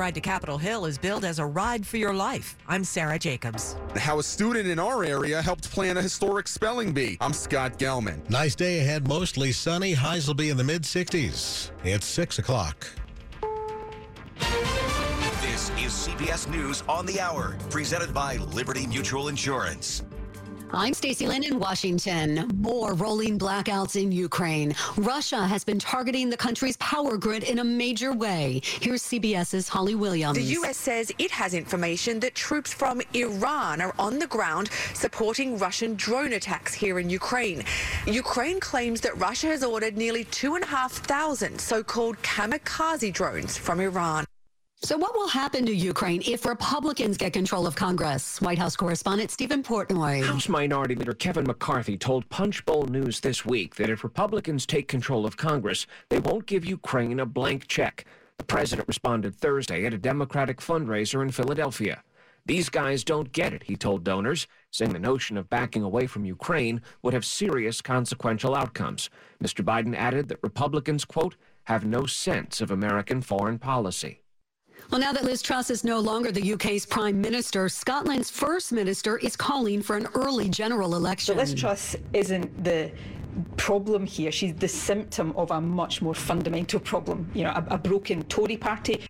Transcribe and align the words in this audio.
Ride 0.00 0.14
to 0.14 0.20
Capitol 0.22 0.56
Hill 0.56 0.86
is 0.86 0.96
billed 0.96 1.26
as 1.26 1.38
a 1.40 1.44
ride 1.44 1.86
for 1.86 1.98
your 1.98 2.14
life. 2.14 2.56
I'm 2.66 2.84
Sarah 2.84 3.18
Jacobs. 3.18 3.76
How 3.96 4.18
a 4.18 4.22
student 4.22 4.66
in 4.66 4.78
our 4.78 5.04
area 5.04 5.42
helped 5.42 5.70
plan 5.70 5.98
a 5.98 6.02
historic 6.02 6.48
spelling 6.48 6.94
bee. 6.94 7.18
I'm 7.20 7.34
Scott 7.34 7.78
Gelman. 7.78 8.18
Nice 8.30 8.54
day 8.54 8.80
ahead, 8.80 9.06
mostly 9.06 9.52
sunny. 9.52 9.92
Highs 9.92 10.26
will 10.26 10.34
be 10.34 10.48
in 10.48 10.56
the 10.56 10.64
mid 10.64 10.84
60s. 10.84 11.70
It's 11.84 12.06
6 12.06 12.38
o'clock. 12.38 12.86
This 15.42 15.68
is 15.78 15.92
CBS 15.92 16.50
News 16.50 16.82
on 16.88 17.04
the 17.04 17.20
Hour, 17.20 17.58
presented 17.68 18.14
by 18.14 18.36
Liberty 18.36 18.86
Mutual 18.86 19.28
Insurance. 19.28 20.02
I'm 20.72 20.94
Stacy 20.94 21.26
Lynn 21.26 21.42
in 21.42 21.58
Washington. 21.58 22.48
More 22.54 22.94
rolling 22.94 23.40
blackouts 23.40 24.00
in 24.00 24.12
Ukraine. 24.12 24.72
Russia 24.96 25.44
has 25.44 25.64
been 25.64 25.80
targeting 25.80 26.30
the 26.30 26.36
country's 26.36 26.76
power 26.76 27.16
grid 27.16 27.42
in 27.42 27.58
a 27.58 27.64
major 27.64 28.12
way. 28.12 28.60
Here's 28.80 29.02
CBS's 29.02 29.68
Holly 29.68 29.96
Williams. 29.96 30.38
The 30.38 30.44
U.S. 30.44 30.76
says 30.76 31.10
it 31.18 31.32
has 31.32 31.54
information 31.54 32.20
that 32.20 32.36
troops 32.36 32.72
from 32.72 33.02
Iran 33.14 33.80
are 33.80 33.94
on 33.98 34.20
the 34.20 34.28
ground 34.28 34.70
supporting 34.94 35.58
Russian 35.58 35.96
drone 35.96 36.34
attacks 36.34 36.72
here 36.72 37.00
in 37.00 37.10
Ukraine. 37.10 37.64
Ukraine 38.06 38.60
claims 38.60 39.00
that 39.00 39.18
Russia 39.18 39.48
has 39.48 39.64
ordered 39.64 39.96
nearly 39.96 40.22
2,500 40.24 41.60
so-called 41.60 42.16
kamikaze 42.22 43.12
drones 43.12 43.58
from 43.58 43.80
Iran. 43.80 44.24
So, 44.82 44.96
what 44.96 45.14
will 45.14 45.28
happen 45.28 45.66
to 45.66 45.74
Ukraine 45.74 46.22
if 46.24 46.46
Republicans 46.46 47.18
get 47.18 47.34
control 47.34 47.66
of 47.66 47.76
Congress? 47.76 48.40
White 48.40 48.58
House 48.58 48.76
correspondent 48.76 49.30
Stephen 49.30 49.62
Portnoy. 49.62 50.24
House 50.24 50.48
Minority 50.48 50.94
Leader 50.94 51.12
Kevin 51.12 51.44
McCarthy 51.44 51.98
told 51.98 52.26
Punchbowl 52.30 52.86
News 52.86 53.20
this 53.20 53.44
week 53.44 53.74
that 53.74 53.90
if 53.90 54.02
Republicans 54.02 54.64
take 54.64 54.88
control 54.88 55.26
of 55.26 55.36
Congress, 55.36 55.86
they 56.08 56.18
won't 56.18 56.46
give 56.46 56.64
Ukraine 56.64 57.20
a 57.20 57.26
blank 57.26 57.66
check. 57.66 58.06
The 58.38 58.44
president 58.44 58.88
responded 58.88 59.36
Thursday 59.36 59.84
at 59.84 59.92
a 59.92 59.98
Democratic 59.98 60.62
fundraiser 60.62 61.20
in 61.20 61.30
Philadelphia. 61.30 62.02
These 62.46 62.70
guys 62.70 63.04
don't 63.04 63.32
get 63.32 63.52
it, 63.52 63.64
he 63.64 63.76
told 63.76 64.02
donors, 64.02 64.46
saying 64.70 64.94
the 64.94 64.98
notion 64.98 65.36
of 65.36 65.50
backing 65.50 65.82
away 65.82 66.06
from 66.06 66.24
Ukraine 66.24 66.80
would 67.02 67.12
have 67.12 67.26
serious 67.26 67.82
consequential 67.82 68.54
outcomes. 68.54 69.10
Mr. 69.44 69.62
Biden 69.62 69.94
added 69.94 70.28
that 70.28 70.42
Republicans, 70.42 71.04
quote, 71.04 71.36
have 71.64 71.84
no 71.84 72.06
sense 72.06 72.62
of 72.62 72.70
American 72.70 73.20
foreign 73.20 73.58
policy. 73.58 74.19
Well, 74.90 75.00
now 75.00 75.12
that 75.12 75.24
Liz 75.24 75.42
Truss 75.42 75.70
is 75.70 75.84
no 75.84 76.00
longer 76.00 76.32
the 76.32 76.52
UK's 76.54 76.86
prime 76.86 77.20
minister, 77.20 77.68
Scotland's 77.68 78.30
first 78.30 78.72
minister 78.72 79.18
is 79.18 79.36
calling 79.36 79.82
for 79.82 79.96
an 79.96 80.08
early 80.14 80.48
general 80.48 80.94
election. 80.94 81.36
Liz 81.36 81.54
Truss 81.54 81.96
isn't 82.12 82.64
the 82.64 82.90
problem 83.56 84.06
here. 84.06 84.32
She's 84.32 84.54
the 84.54 84.68
symptom 84.68 85.32
of 85.36 85.50
a 85.50 85.60
much 85.60 86.02
more 86.02 86.14
fundamental 86.14 86.80
problem, 86.80 87.30
you 87.34 87.44
know, 87.44 87.50
a, 87.50 87.74
a 87.74 87.78
broken 87.78 88.22
Tory 88.24 88.56
party. 88.56 89.06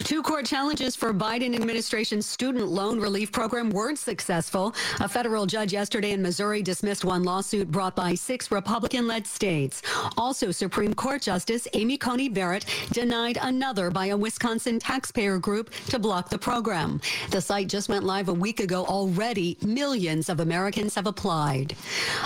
Two 0.00 0.22
court 0.22 0.44
challenges 0.44 0.94
for 0.94 1.12
Biden 1.14 1.54
administration 1.54 2.20
student 2.20 2.68
loan 2.68 3.00
relief 3.00 3.32
program 3.32 3.70
weren't 3.70 3.98
successful. 3.98 4.74
A 5.00 5.08
federal 5.08 5.46
judge 5.46 5.72
yesterday 5.72 6.12
in 6.12 6.22
Missouri 6.22 6.62
dismissed 6.62 7.04
one 7.04 7.24
lawsuit 7.24 7.70
brought 7.70 7.96
by 7.96 8.14
six 8.14 8.50
Republican-led 8.50 9.26
states. 9.26 9.82
Also, 10.16 10.50
Supreme 10.50 10.92
Court 10.92 11.22
Justice 11.22 11.66
Amy 11.72 11.96
Coney 11.96 12.28
Barrett 12.28 12.66
denied 12.92 13.38
another 13.40 13.90
by 13.90 14.06
a 14.06 14.16
Wisconsin 14.16 14.78
taxpayer 14.78 15.38
group 15.38 15.70
to 15.88 15.98
block 15.98 16.28
the 16.28 16.38
program. 16.38 17.00
The 17.30 17.40
site 17.40 17.68
just 17.68 17.88
went 17.88 18.04
live 18.04 18.28
a 18.28 18.34
week 18.34 18.60
ago. 18.60 18.84
Already, 18.84 19.56
millions 19.62 20.28
of 20.28 20.40
Americans 20.40 20.94
have 20.94 21.06
applied. 21.06 21.74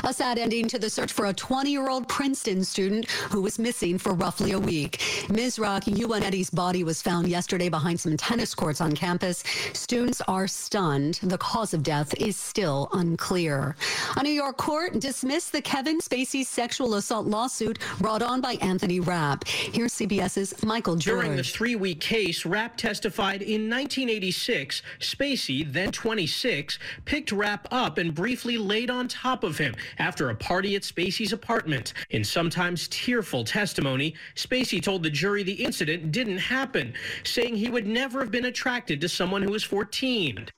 A 0.04 0.12
sad 0.12 0.38
ending 0.38 0.66
to 0.68 0.78
the 0.78 0.90
search 0.90 1.12
for 1.12 1.26
a 1.26 1.34
20-year-old 1.34 2.08
Princeton 2.08 2.64
student 2.64 3.08
who 3.30 3.40
was 3.40 3.58
missing 3.58 3.96
for 3.96 4.12
roughly 4.12 4.52
a 4.52 4.58
week. 4.58 4.98
Misrach 5.28 5.84
Ewunetie's 5.84 6.50
body 6.50 6.82
was 6.84 7.00
found 7.00 7.28
yesterday 7.28 7.59
behind 7.68 8.00
some 8.00 8.16
tennis 8.16 8.54
courts 8.54 8.80
on 8.80 8.92
campus. 8.92 9.44
Students 9.72 10.20
are 10.22 10.46
stunned. 10.46 11.20
The 11.22 11.38
cause 11.38 11.74
of 11.74 11.82
death 11.82 12.14
is 12.14 12.36
still 12.36 12.88
unclear. 12.92 13.76
A 14.16 14.22
New 14.22 14.30
York 14.30 14.56
court 14.56 14.98
dismissed 14.98 15.52
the 15.52 15.62
Kevin 15.62 16.00
Spacey 16.00 16.44
sexual 16.44 16.94
assault 16.94 17.26
lawsuit 17.26 17.78
brought 18.00 18.22
on 18.22 18.40
by 18.40 18.54
Anthony 18.54 19.00
Rapp. 19.00 19.46
Here's 19.46 19.92
CBS's 19.92 20.64
Michael 20.64 20.96
George. 20.96 21.24
During 21.24 21.36
the 21.36 21.44
three-week 21.44 22.00
case, 22.00 22.46
Rapp 22.46 22.76
testified 22.76 23.42
in 23.42 23.68
1986. 23.68 24.82
Spacey, 25.00 25.70
then 25.70 25.92
26, 25.92 26.78
picked 27.04 27.32
Rapp 27.32 27.68
up 27.70 27.98
and 27.98 28.14
briefly 28.14 28.58
laid 28.58 28.90
on 28.90 29.08
top 29.08 29.44
of 29.44 29.58
him 29.58 29.74
after 29.98 30.30
a 30.30 30.34
party 30.34 30.76
at 30.76 30.82
Spacey's 30.82 31.32
apartment. 31.32 31.92
In 32.10 32.24
sometimes 32.24 32.88
tearful 32.88 33.44
testimony, 33.44 34.14
Spacey 34.34 34.82
told 34.82 35.02
the 35.02 35.10
jury 35.10 35.42
the 35.42 35.52
incident 35.52 36.12
didn't 36.12 36.38
happen, 36.38 36.94
saying 37.24 37.49
he 37.54 37.70
would 37.70 37.86
never 37.86 38.20
have 38.20 38.30
been 38.30 38.46
attracted 38.46 39.00
to 39.00 39.08
someone 39.08 39.42
who 39.42 39.50
was 39.50 39.64
14. 39.64 40.48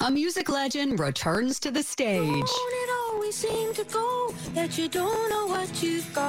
A 0.00 0.10
music 0.10 0.48
legend 0.48 1.00
returns 1.00 1.58
to 1.58 1.72
the 1.72 1.82
stage. 1.82 2.44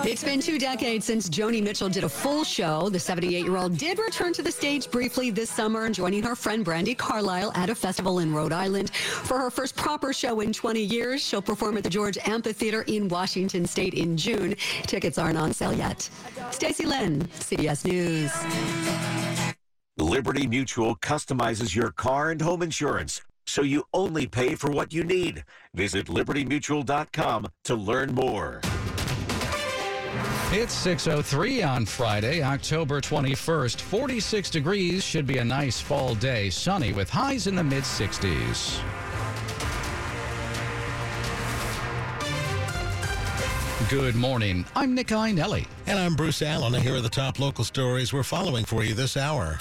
It's 0.06 0.24
been 0.24 0.40
two 0.42 0.58
decades 0.58 1.06
since 1.06 1.30
Joni 1.30 1.62
Mitchell 1.62 1.88
did 1.88 2.04
a 2.04 2.10
full 2.10 2.44
show. 2.44 2.90
The 2.90 3.00
78 3.00 3.46
year 3.46 3.58
old 3.58 3.78
did 3.78 4.00
return 4.00 4.34
to 4.34 4.42
the 4.42 4.52
stage 4.52 4.90
briefly 4.90 5.30
this 5.30 5.52
summer, 5.52 5.90
joining 5.92 6.24
her 6.24 6.36
friend 6.36 6.66
Brandi 6.66 6.98
Carlile 6.98 7.52
at 7.54 7.70
a 7.70 7.76
festival 7.76 8.20
in 8.20 8.34
Rhode 8.34 8.52
Island. 8.52 8.90
For 8.90 9.38
her 9.38 9.52
first 9.52 9.76
proper 9.76 10.14
show 10.14 10.40
in 10.40 10.52
20 10.52 10.82
years, 10.82 11.22
she'll 11.22 11.42
perform 11.42 11.78
at 11.78 11.84
the 11.84 11.90
Gorge 11.90 12.18
Amphitheater 12.26 12.82
in 12.84 13.08
Washington 13.08 13.66
State 13.66 13.94
in 13.94 14.18
June. 14.18 14.56
Tickets 14.84 15.20
aren't 15.20 15.38
on 15.38 15.54
sale 15.54 15.74
yet. 15.74 16.10
Stacy 16.50 16.86
Lynn, 16.86 17.28
CBS 17.40 17.86
News. 17.86 19.56
Liberty 20.02 20.48
Mutual 20.48 20.96
customizes 20.96 21.76
your 21.76 21.92
car 21.92 22.32
and 22.32 22.42
home 22.42 22.62
insurance 22.62 23.22
so 23.46 23.64
you 23.64 23.84
only 23.94 24.28
pay 24.28 24.56
for 24.56 24.72
what 24.72 24.94
you 24.94 25.04
need. 25.04 25.44
Visit 25.74 26.06
libertymutual.com 26.06 27.48
to 27.66 27.76
learn 27.76 28.14
more. 28.14 28.62
It's 30.52 30.86
6.03 30.86 31.68
on 31.68 31.86
Friday, 31.86 32.42
October 32.42 33.02
21st. 33.02 33.82
46 33.82 34.50
degrees 34.50 35.04
should 35.04 35.28
be 35.28 35.40
a 35.40 35.46
nice 35.46 35.80
fall 35.80 36.16
day, 36.16 36.50
sunny 36.50 36.94
with 36.94 37.10
highs 37.10 37.48
in 37.48 37.56
the 37.56 37.64
mid 37.64 37.84
60s. 37.84 38.82
Good 43.90 44.16
morning. 44.16 44.66
I'm 44.76 44.94
Nick 44.94 45.08
Iannelli. 45.08 45.66
And 45.88 45.98
I'm 45.98 46.16
Bruce 46.16 46.44
Allen. 46.44 46.80
Here 46.80 46.96
are 46.96 47.02
the 47.02 47.10
top 47.10 47.40
local 47.40 47.64
stories 47.64 48.14
we're 48.14 48.22
following 48.22 48.64
for 48.64 48.84
you 48.84 48.94
this 48.94 49.18
hour. 49.18 49.58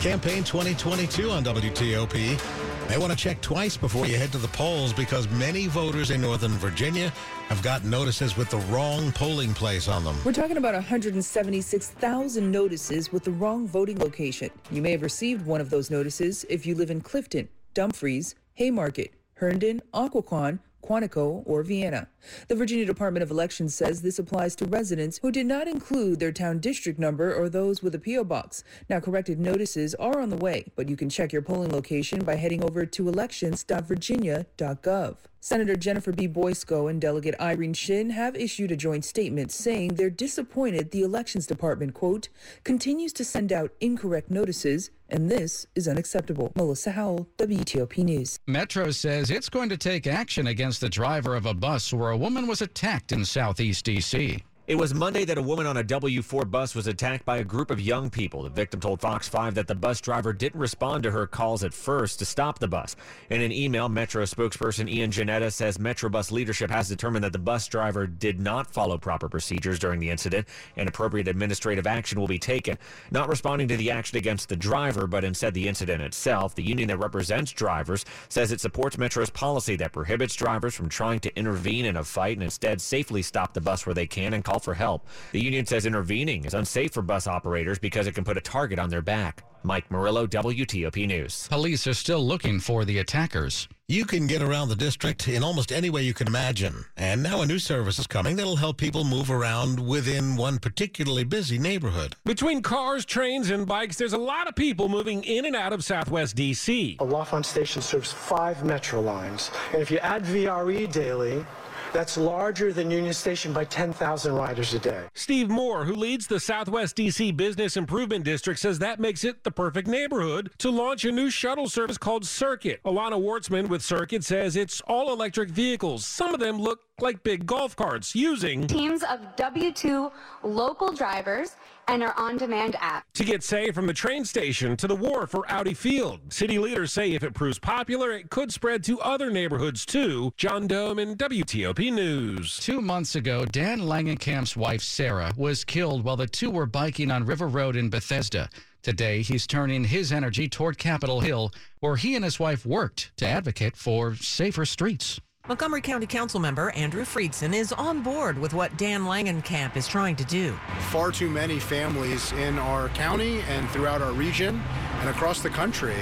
Campaign 0.00 0.44
2022 0.44 1.30
on 1.30 1.42
WTOP. 1.42 2.88
May 2.88 2.98
want 2.98 3.10
to 3.10 3.18
check 3.18 3.40
twice 3.40 3.76
before 3.76 4.06
you 4.06 4.16
head 4.16 4.30
to 4.32 4.38
the 4.38 4.48
polls 4.48 4.92
because 4.92 5.28
many 5.30 5.66
voters 5.66 6.10
in 6.10 6.20
Northern 6.20 6.52
Virginia 6.52 7.12
have 7.48 7.62
gotten 7.62 7.90
notices 7.90 8.36
with 8.36 8.48
the 8.50 8.58
wrong 8.70 9.10
polling 9.12 9.54
place 9.54 9.88
on 9.88 10.04
them. 10.04 10.16
We're 10.24 10.32
talking 10.32 10.56
about 10.56 10.74
176,000 10.74 12.50
notices 12.50 13.10
with 13.10 13.24
the 13.24 13.32
wrong 13.32 13.66
voting 13.66 13.98
location. 13.98 14.50
You 14.70 14.82
may 14.82 14.92
have 14.92 15.02
received 15.02 15.44
one 15.46 15.60
of 15.60 15.70
those 15.70 15.90
notices 15.90 16.44
if 16.48 16.66
you 16.66 16.74
live 16.74 16.90
in 16.90 17.00
Clifton, 17.00 17.48
Dumfries, 17.74 18.34
Haymarket, 18.54 19.14
Herndon, 19.34 19.82
Occoquan, 19.92 20.60
Quantico, 20.86 21.42
or 21.44 21.62
Vienna. 21.62 22.08
The 22.48 22.54
Virginia 22.54 22.86
Department 22.86 23.22
of 23.22 23.30
Elections 23.30 23.74
says 23.74 24.02
this 24.02 24.18
applies 24.18 24.54
to 24.56 24.66
residents 24.66 25.18
who 25.18 25.30
did 25.32 25.46
not 25.46 25.68
include 25.68 26.20
their 26.20 26.32
town 26.32 26.60
district 26.60 26.98
number 26.98 27.34
or 27.34 27.48
those 27.48 27.82
with 27.82 27.94
a 27.94 27.98
P.O. 27.98 28.24
box. 28.24 28.62
Now, 28.88 29.00
corrected 29.00 29.40
notices 29.40 29.94
are 29.96 30.20
on 30.20 30.30
the 30.30 30.36
way, 30.36 30.72
but 30.76 30.88
you 30.88 30.96
can 30.96 31.10
check 31.10 31.32
your 31.32 31.42
polling 31.42 31.72
location 31.72 32.24
by 32.24 32.36
heading 32.36 32.64
over 32.64 32.86
to 32.86 33.08
elections.virginia.gov. 33.08 35.16
Senator 35.40 35.76
Jennifer 35.76 36.10
B. 36.10 36.26
Boysko 36.26 36.90
and 36.90 37.00
Delegate 37.00 37.40
Irene 37.40 37.72
Shin 37.72 38.10
have 38.10 38.34
issued 38.34 38.72
a 38.72 38.76
joint 38.76 39.04
statement 39.04 39.52
saying 39.52 39.94
they're 39.94 40.10
disappointed 40.10 40.90
the 40.90 41.02
Elections 41.02 41.46
Department, 41.46 41.94
quote, 41.94 42.28
continues 42.64 43.12
to 43.12 43.24
send 43.24 43.52
out 43.52 43.70
incorrect 43.80 44.28
notices, 44.28 44.90
and 45.08 45.30
this 45.30 45.66
is 45.74 45.88
unacceptable. 45.88 46.52
Melissa 46.56 46.92
Howell, 46.92 47.28
WTOP 47.38 47.98
News. 48.04 48.38
Metro 48.46 48.90
says 48.90 49.30
it's 49.30 49.48
going 49.48 49.68
to 49.68 49.76
take 49.76 50.06
action 50.06 50.46
against 50.46 50.80
the 50.80 50.88
driver 50.88 51.34
of 51.36 51.46
a 51.46 51.54
bus 51.54 51.92
where 51.92 52.10
a 52.10 52.16
woman 52.16 52.46
was 52.46 52.62
attacked 52.62 53.12
in 53.12 53.24
southeast 53.24 53.84
D.C. 53.84 54.42
It 54.66 54.74
was 54.74 54.92
Monday 54.92 55.24
that 55.26 55.38
a 55.38 55.42
woman 55.42 55.64
on 55.64 55.76
a 55.76 55.84
W4 55.84 56.50
bus 56.50 56.74
was 56.74 56.88
attacked 56.88 57.24
by 57.24 57.36
a 57.36 57.44
group 57.44 57.70
of 57.70 57.80
young 57.80 58.10
people. 58.10 58.42
The 58.42 58.50
victim 58.50 58.80
told 58.80 59.00
Fox 59.00 59.28
5 59.28 59.54
that 59.54 59.68
the 59.68 59.76
bus 59.76 60.00
driver 60.00 60.32
didn't 60.32 60.58
respond 60.58 61.04
to 61.04 61.12
her 61.12 61.24
calls 61.24 61.62
at 61.62 61.72
first 61.72 62.18
to 62.18 62.24
stop 62.24 62.58
the 62.58 62.66
bus. 62.66 62.96
In 63.30 63.42
an 63.42 63.52
email, 63.52 63.88
Metro 63.88 64.24
spokesperson 64.24 64.90
Ian 64.90 65.12
Jannetta 65.12 65.52
says 65.52 65.78
Metrobus 65.78 66.32
leadership 66.32 66.68
has 66.68 66.88
determined 66.88 67.22
that 67.22 67.32
the 67.32 67.38
bus 67.38 67.68
driver 67.68 68.08
did 68.08 68.40
not 68.40 68.66
follow 68.66 68.98
proper 68.98 69.28
procedures 69.28 69.78
during 69.78 70.00
the 70.00 70.10
incident 70.10 70.48
and 70.76 70.88
appropriate 70.88 71.28
administrative 71.28 71.86
action 71.86 72.18
will 72.18 72.26
be 72.26 72.36
taken. 72.36 72.76
Not 73.12 73.28
responding 73.28 73.68
to 73.68 73.76
the 73.76 73.92
action 73.92 74.18
against 74.18 74.48
the 74.48 74.56
driver, 74.56 75.06
but 75.06 75.22
instead 75.22 75.54
the 75.54 75.68
incident 75.68 76.02
itself, 76.02 76.56
the 76.56 76.64
union 76.64 76.88
that 76.88 76.98
represents 76.98 77.52
drivers 77.52 78.04
says 78.28 78.50
it 78.50 78.60
supports 78.60 78.98
Metro's 78.98 79.30
policy 79.30 79.76
that 79.76 79.92
prohibits 79.92 80.34
drivers 80.34 80.74
from 80.74 80.88
trying 80.88 81.20
to 81.20 81.38
intervene 81.38 81.84
in 81.84 81.98
a 81.98 82.02
fight 82.02 82.36
and 82.36 82.42
instead 82.42 82.80
safely 82.80 83.22
stop 83.22 83.54
the 83.54 83.60
bus 83.60 83.86
where 83.86 83.94
they 83.94 84.08
can 84.08 84.34
and 84.34 84.44
call 84.44 84.55
for 84.62 84.74
help. 84.74 85.06
The 85.32 85.40
union 85.40 85.66
says 85.66 85.86
intervening 85.86 86.44
is 86.44 86.54
unsafe 86.54 86.92
for 86.92 87.02
bus 87.02 87.26
operators 87.26 87.78
because 87.78 88.06
it 88.06 88.14
can 88.14 88.24
put 88.24 88.36
a 88.36 88.40
target 88.40 88.78
on 88.78 88.90
their 88.90 89.02
back. 89.02 89.44
Mike 89.62 89.90
Murillo, 89.90 90.26
WTOP 90.28 91.08
News. 91.08 91.48
Police 91.48 91.88
are 91.88 91.94
still 91.94 92.24
looking 92.24 92.60
for 92.60 92.84
the 92.84 92.98
attackers. 92.98 93.68
You 93.88 94.04
can 94.04 94.26
get 94.26 94.42
around 94.42 94.68
the 94.68 94.76
district 94.76 95.28
in 95.28 95.42
almost 95.42 95.70
any 95.70 95.90
way 95.90 96.02
you 96.02 96.14
can 96.14 96.26
imagine. 96.26 96.84
And 96.96 97.22
now 97.22 97.42
a 97.42 97.46
new 97.46 97.58
service 97.58 97.98
is 97.98 98.06
coming 98.06 98.36
that'll 98.36 98.56
help 98.56 98.78
people 98.78 99.04
move 99.04 99.30
around 99.30 99.78
within 99.78 100.36
one 100.36 100.58
particularly 100.58 101.24
busy 101.24 101.58
neighborhood. 101.58 102.16
Between 102.24 102.62
cars, 102.62 103.04
trains, 103.04 103.50
and 103.50 103.66
bikes, 103.66 103.96
there's 103.96 104.12
a 104.12 104.18
lot 104.18 104.48
of 104.48 104.56
people 104.56 104.88
moving 104.88 105.22
in 105.24 105.44
and 105.44 105.54
out 105.54 105.72
of 105.72 105.84
Southwest 105.84 106.36
D.C. 106.36 106.96
A 107.00 107.04
L'Enfant 107.04 107.44
station 107.44 107.82
serves 107.82 108.12
five 108.12 108.64
metro 108.64 109.00
lines. 109.00 109.50
And 109.72 109.82
if 109.82 109.90
you 109.90 109.98
add 109.98 110.24
VRE 110.24 110.90
daily, 110.90 111.44
that's 111.92 112.16
larger 112.16 112.72
than 112.72 112.90
Union 112.90 113.12
Station 113.12 113.52
by 113.52 113.64
10,000 113.64 114.32
riders 114.32 114.74
a 114.74 114.78
day. 114.78 115.04
Steve 115.14 115.48
Moore, 115.48 115.84
who 115.84 115.94
leads 115.94 116.26
the 116.26 116.40
Southwest 116.40 116.96
DC 116.96 117.36
Business 117.36 117.76
Improvement 117.76 118.24
District, 118.24 118.58
says 118.58 118.78
that 118.78 119.00
makes 119.00 119.24
it 119.24 119.44
the 119.44 119.50
perfect 119.50 119.88
neighborhood 119.88 120.50
to 120.58 120.70
launch 120.70 121.04
a 121.04 121.12
new 121.12 121.30
shuttle 121.30 121.68
service 121.68 121.98
called 121.98 122.24
Circuit. 122.24 122.80
Alana 122.84 123.20
Wartzman 123.20 123.68
with 123.68 123.82
Circuit 123.82 124.24
says 124.24 124.56
it's 124.56 124.80
all 124.82 125.12
electric 125.12 125.50
vehicles. 125.50 126.06
Some 126.06 126.34
of 126.34 126.40
them 126.40 126.58
look 126.58 126.80
like 127.02 127.22
big 127.22 127.44
golf 127.44 127.76
carts 127.76 128.14
using 128.14 128.66
teams 128.66 129.02
of 129.02 129.20
W2 129.36 130.10
local 130.42 130.92
drivers 130.92 131.56
and 131.88 132.02
our 132.02 132.14
on-demand 132.18 132.74
app. 132.80 133.04
To 133.12 133.24
get 133.24 133.42
say 133.42 133.70
from 133.70 133.86
the 133.86 133.92
train 133.92 134.24
station 134.24 134.78
to 134.78 134.86
the 134.86 134.96
wharf 134.96 135.34
or 135.34 135.44
Audi 135.50 135.74
Field. 135.74 136.32
City 136.32 136.58
leaders 136.58 136.94
say 136.94 137.12
if 137.12 137.22
it 137.22 137.34
proves 137.34 137.58
popular, 137.58 138.12
it 138.12 138.30
could 138.30 138.50
spread 138.50 138.82
to 138.84 138.98
other 139.00 139.30
neighborhoods 139.30 139.84
too. 139.84 140.32
John 140.38 140.66
Domen 140.66 141.16
WTOP 141.16 141.92
News. 141.92 142.58
Two 142.60 142.80
months 142.80 143.14
ago, 143.14 143.44
Dan 143.44 143.80
Langenkamp's 143.80 144.56
wife 144.56 144.80
Sarah 144.80 145.34
was 145.36 145.64
killed 145.64 146.02
while 146.02 146.16
the 146.16 146.26
two 146.26 146.50
were 146.50 146.64
biking 146.64 147.10
on 147.10 147.26
River 147.26 147.46
Road 147.46 147.76
in 147.76 147.90
Bethesda. 147.90 148.48
Today, 148.82 149.20
he's 149.20 149.46
turning 149.46 149.84
his 149.84 150.12
energy 150.12 150.48
toward 150.48 150.78
Capitol 150.78 151.20
Hill, 151.20 151.52
where 151.80 151.96
he 151.96 152.14
and 152.14 152.24
his 152.24 152.40
wife 152.40 152.64
worked 152.64 153.10
to 153.18 153.26
advocate 153.26 153.76
for 153.76 154.14
safer 154.14 154.64
streets. 154.64 155.20
Montgomery 155.48 155.80
County 155.80 156.06
Council 156.06 156.40
member 156.40 156.70
Andrew 156.72 157.04
Friedson 157.04 157.54
is 157.54 157.72
on 157.72 158.02
board 158.02 158.36
with 158.36 158.52
what 158.52 158.76
Dan 158.76 159.02
Langenkamp 159.02 159.76
is 159.76 159.86
trying 159.86 160.16
to 160.16 160.24
do. 160.24 160.58
Far 160.90 161.12
too 161.12 161.30
many 161.30 161.60
families 161.60 162.32
in 162.32 162.58
our 162.58 162.88
county 162.88 163.42
and 163.42 163.70
throughout 163.70 164.02
our 164.02 164.10
region 164.10 164.60
and 164.98 165.08
across 165.08 165.42
the 165.42 165.50
country 165.50 165.94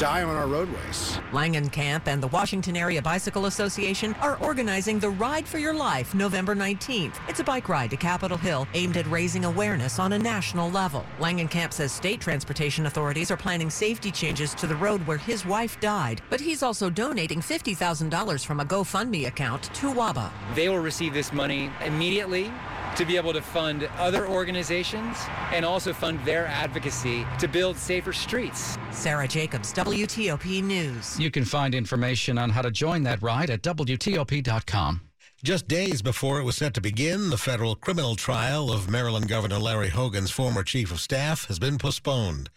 die 0.00 0.22
on 0.22 0.34
our 0.34 0.46
roadways. 0.46 1.18
Langenkamp 1.30 2.06
and 2.06 2.22
the 2.22 2.28
Washington 2.28 2.74
Area 2.74 3.02
Bicycle 3.02 3.44
Association 3.44 4.14
are 4.22 4.38
organizing 4.38 4.98
the 4.98 5.10
Ride 5.10 5.46
for 5.46 5.58
Your 5.58 5.74
Life 5.74 6.14
November 6.14 6.56
19th. 6.56 7.16
It's 7.28 7.40
a 7.40 7.44
bike 7.44 7.68
ride 7.68 7.90
to 7.90 7.98
Capitol 7.98 8.38
Hill 8.38 8.66
aimed 8.72 8.96
at 8.96 9.06
raising 9.08 9.44
awareness 9.44 9.98
on 9.98 10.14
a 10.14 10.18
national 10.18 10.70
level. 10.70 11.04
Langenkamp 11.18 11.74
says 11.74 11.92
state 11.92 12.18
transportation 12.18 12.86
authorities 12.86 13.30
are 13.30 13.36
planning 13.36 13.68
safety 13.68 14.10
changes 14.10 14.54
to 14.54 14.66
the 14.66 14.74
road 14.74 15.06
where 15.06 15.18
his 15.18 15.44
wife 15.44 15.78
died, 15.80 16.22
but 16.30 16.40
he's 16.40 16.62
also 16.62 16.88
donating 16.88 17.40
$50,000 17.40 18.46
from 18.46 18.60
a 18.60 18.64
GoFundMe 18.64 19.26
account 19.26 19.64
to 19.74 19.92
WABA. 19.92 20.30
They 20.54 20.70
will 20.70 20.78
receive 20.78 21.12
this 21.12 21.30
money 21.30 21.70
immediately 21.84 22.50
to 22.96 23.04
be 23.04 23.16
able 23.16 23.32
to 23.32 23.40
fund 23.40 23.88
other 23.98 24.26
organizations 24.26 25.16
and 25.52 25.64
also 25.64 25.92
fund 25.92 26.18
their 26.24 26.46
advocacy 26.46 27.26
to 27.38 27.48
build 27.48 27.76
safer 27.76 28.12
streets. 28.12 28.78
Sarah 28.90 29.28
Jacobs, 29.28 29.72
WTOP 29.72 30.62
News. 30.62 31.18
You 31.18 31.30
can 31.30 31.44
find 31.44 31.74
information 31.74 32.38
on 32.38 32.50
how 32.50 32.62
to 32.62 32.70
join 32.70 33.02
that 33.04 33.22
ride 33.22 33.50
at 33.50 33.62
WTOP.com. 33.62 35.00
Just 35.42 35.68
days 35.68 36.02
before 36.02 36.38
it 36.38 36.44
was 36.44 36.56
set 36.56 36.74
to 36.74 36.82
begin, 36.82 37.30
the 37.30 37.38
federal 37.38 37.74
criminal 37.74 38.14
trial 38.14 38.70
of 38.70 38.90
Maryland 38.90 39.26
Governor 39.26 39.58
Larry 39.58 39.88
Hogan's 39.88 40.30
former 40.30 40.62
chief 40.62 40.92
of 40.92 41.00
staff 41.00 41.46
has 41.46 41.58
been 41.58 41.78
postponed. 41.78 42.50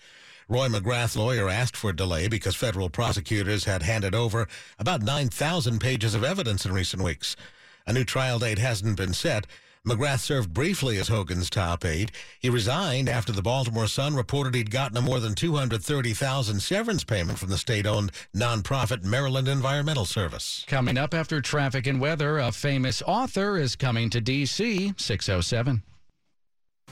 Roy 0.49 0.67
McGrath's 0.67 1.15
lawyer 1.15 1.47
asked 1.47 1.77
for 1.77 1.91
a 1.91 1.95
delay 1.95 2.27
because 2.27 2.55
federal 2.55 2.89
prosecutors 2.89 3.63
had 3.63 3.83
handed 3.83 4.13
over 4.13 4.49
about 4.77 5.01
9,000 5.01 5.79
pages 5.79 6.13
of 6.13 6.25
evidence 6.25 6.65
in 6.65 6.73
recent 6.73 7.01
weeks. 7.01 7.37
A 7.87 7.93
new 7.93 8.03
trial 8.03 8.39
date 8.39 8.59
hasn't 8.59 8.97
been 8.97 9.13
set, 9.13 9.47
McGrath 9.87 10.19
served 10.19 10.53
briefly 10.53 10.97
as 10.97 11.09
Hogan's 11.09 11.49
top 11.49 11.83
aide. 11.83 12.13
He 12.39 12.49
resigned 12.49 13.09
after 13.09 13.33
the 13.33 13.41
Baltimore 13.41 13.87
Sun 13.87 14.15
reported 14.15 14.55
he'd 14.55 14.71
gotten 14.71 14.95
a 14.95 15.01
more 15.01 15.19
than 15.19 15.35
230,000 15.35 16.61
severance 16.61 17.03
payment 17.03 17.37
from 17.37 17.49
the 17.49 17.57
state-owned 17.57 18.13
nonprofit 18.33 19.03
Maryland 19.03 19.49
Environmental 19.49 20.05
Service. 20.05 20.63
Coming 20.67 20.97
up 20.97 21.13
after 21.13 21.41
traffic 21.41 21.85
and 21.85 21.99
weather, 21.99 22.37
a 22.37 22.53
famous 22.53 23.01
author 23.05 23.57
is 23.57 23.75
coming 23.75 24.09
to 24.11 24.21
D.C. 24.21 24.93
607. 24.95 25.83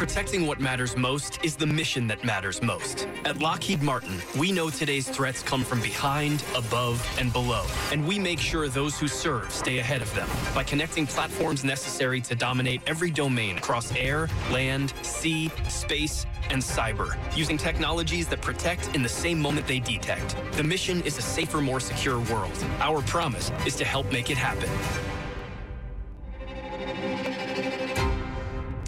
Protecting 0.00 0.46
what 0.46 0.60
matters 0.60 0.96
most 0.96 1.44
is 1.44 1.56
the 1.56 1.66
mission 1.66 2.06
that 2.06 2.24
matters 2.24 2.62
most. 2.62 3.06
At 3.26 3.42
Lockheed 3.42 3.82
Martin, 3.82 4.16
we 4.38 4.50
know 4.50 4.70
today's 4.70 5.06
threats 5.06 5.42
come 5.42 5.62
from 5.62 5.82
behind, 5.82 6.42
above, 6.56 7.06
and 7.20 7.30
below, 7.34 7.66
and 7.92 8.08
we 8.08 8.18
make 8.18 8.38
sure 8.38 8.66
those 8.66 8.98
who 8.98 9.06
serve 9.06 9.52
stay 9.52 9.78
ahead 9.78 10.00
of 10.00 10.12
them 10.14 10.26
by 10.54 10.64
connecting 10.64 11.06
platforms 11.06 11.64
necessary 11.64 12.18
to 12.22 12.34
dominate 12.34 12.80
every 12.86 13.10
domain 13.10 13.58
across 13.58 13.94
air, 13.94 14.26
land, 14.50 14.94
sea, 15.02 15.50
space, 15.68 16.24
and 16.48 16.62
cyber, 16.62 17.14
using 17.36 17.58
technologies 17.58 18.26
that 18.28 18.40
protect 18.40 18.94
in 18.94 19.02
the 19.02 19.08
same 19.08 19.38
moment 19.38 19.66
they 19.66 19.80
detect. 19.80 20.34
The 20.52 20.64
mission 20.64 21.02
is 21.02 21.18
a 21.18 21.22
safer, 21.22 21.60
more 21.60 21.78
secure 21.78 22.20
world. 22.32 22.56
Our 22.78 23.02
promise 23.02 23.52
is 23.66 23.76
to 23.76 23.84
help 23.84 24.10
make 24.10 24.30
it 24.30 24.38
happen. 24.38 24.70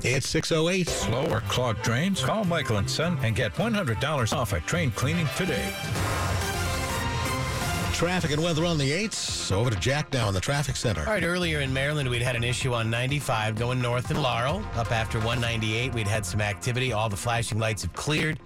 It's 0.04 0.28
608. 0.28 0.88
Slow 0.88 1.26
or 1.30 1.40
clogged 1.42 1.82
drains? 1.82 2.24
Call 2.24 2.44
Michael 2.44 2.78
and 2.78 2.90
Son 2.90 3.16
and 3.22 3.36
get 3.36 3.54
$100 3.54 4.32
off 4.32 4.52
a 4.52 4.60
train 4.60 4.90
cleaning 4.90 5.28
today. 5.36 5.72
Traffic 7.92 8.32
and 8.32 8.42
weather 8.42 8.64
on 8.64 8.78
the 8.78 8.90
8s. 8.90 9.52
Over 9.52 9.70
to 9.70 9.76
Jack 9.76 10.12
now 10.12 10.26
in 10.26 10.34
the 10.34 10.40
traffic 10.40 10.74
center. 10.74 11.02
All 11.02 11.12
right, 11.12 11.22
earlier 11.22 11.60
in 11.60 11.72
Maryland, 11.72 12.08
we'd 12.10 12.20
had 12.20 12.34
an 12.34 12.42
issue 12.42 12.72
on 12.72 12.90
95 12.90 13.54
going 13.54 13.80
north 13.80 14.10
in 14.10 14.20
Laurel. 14.20 14.60
Up 14.74 14.90
after 14.90 15.18
198, 15.18 15.94
we'd 15.94 16.08
had 16.08 16.26
some 16.26 16.40
activity. 16.40 16.92
All 16.92 17.08
the 17.08 17.16
flashing 17.16 17.60
lights 17.60 17.82
have 17.82 17.92
cleared 17.92 18.40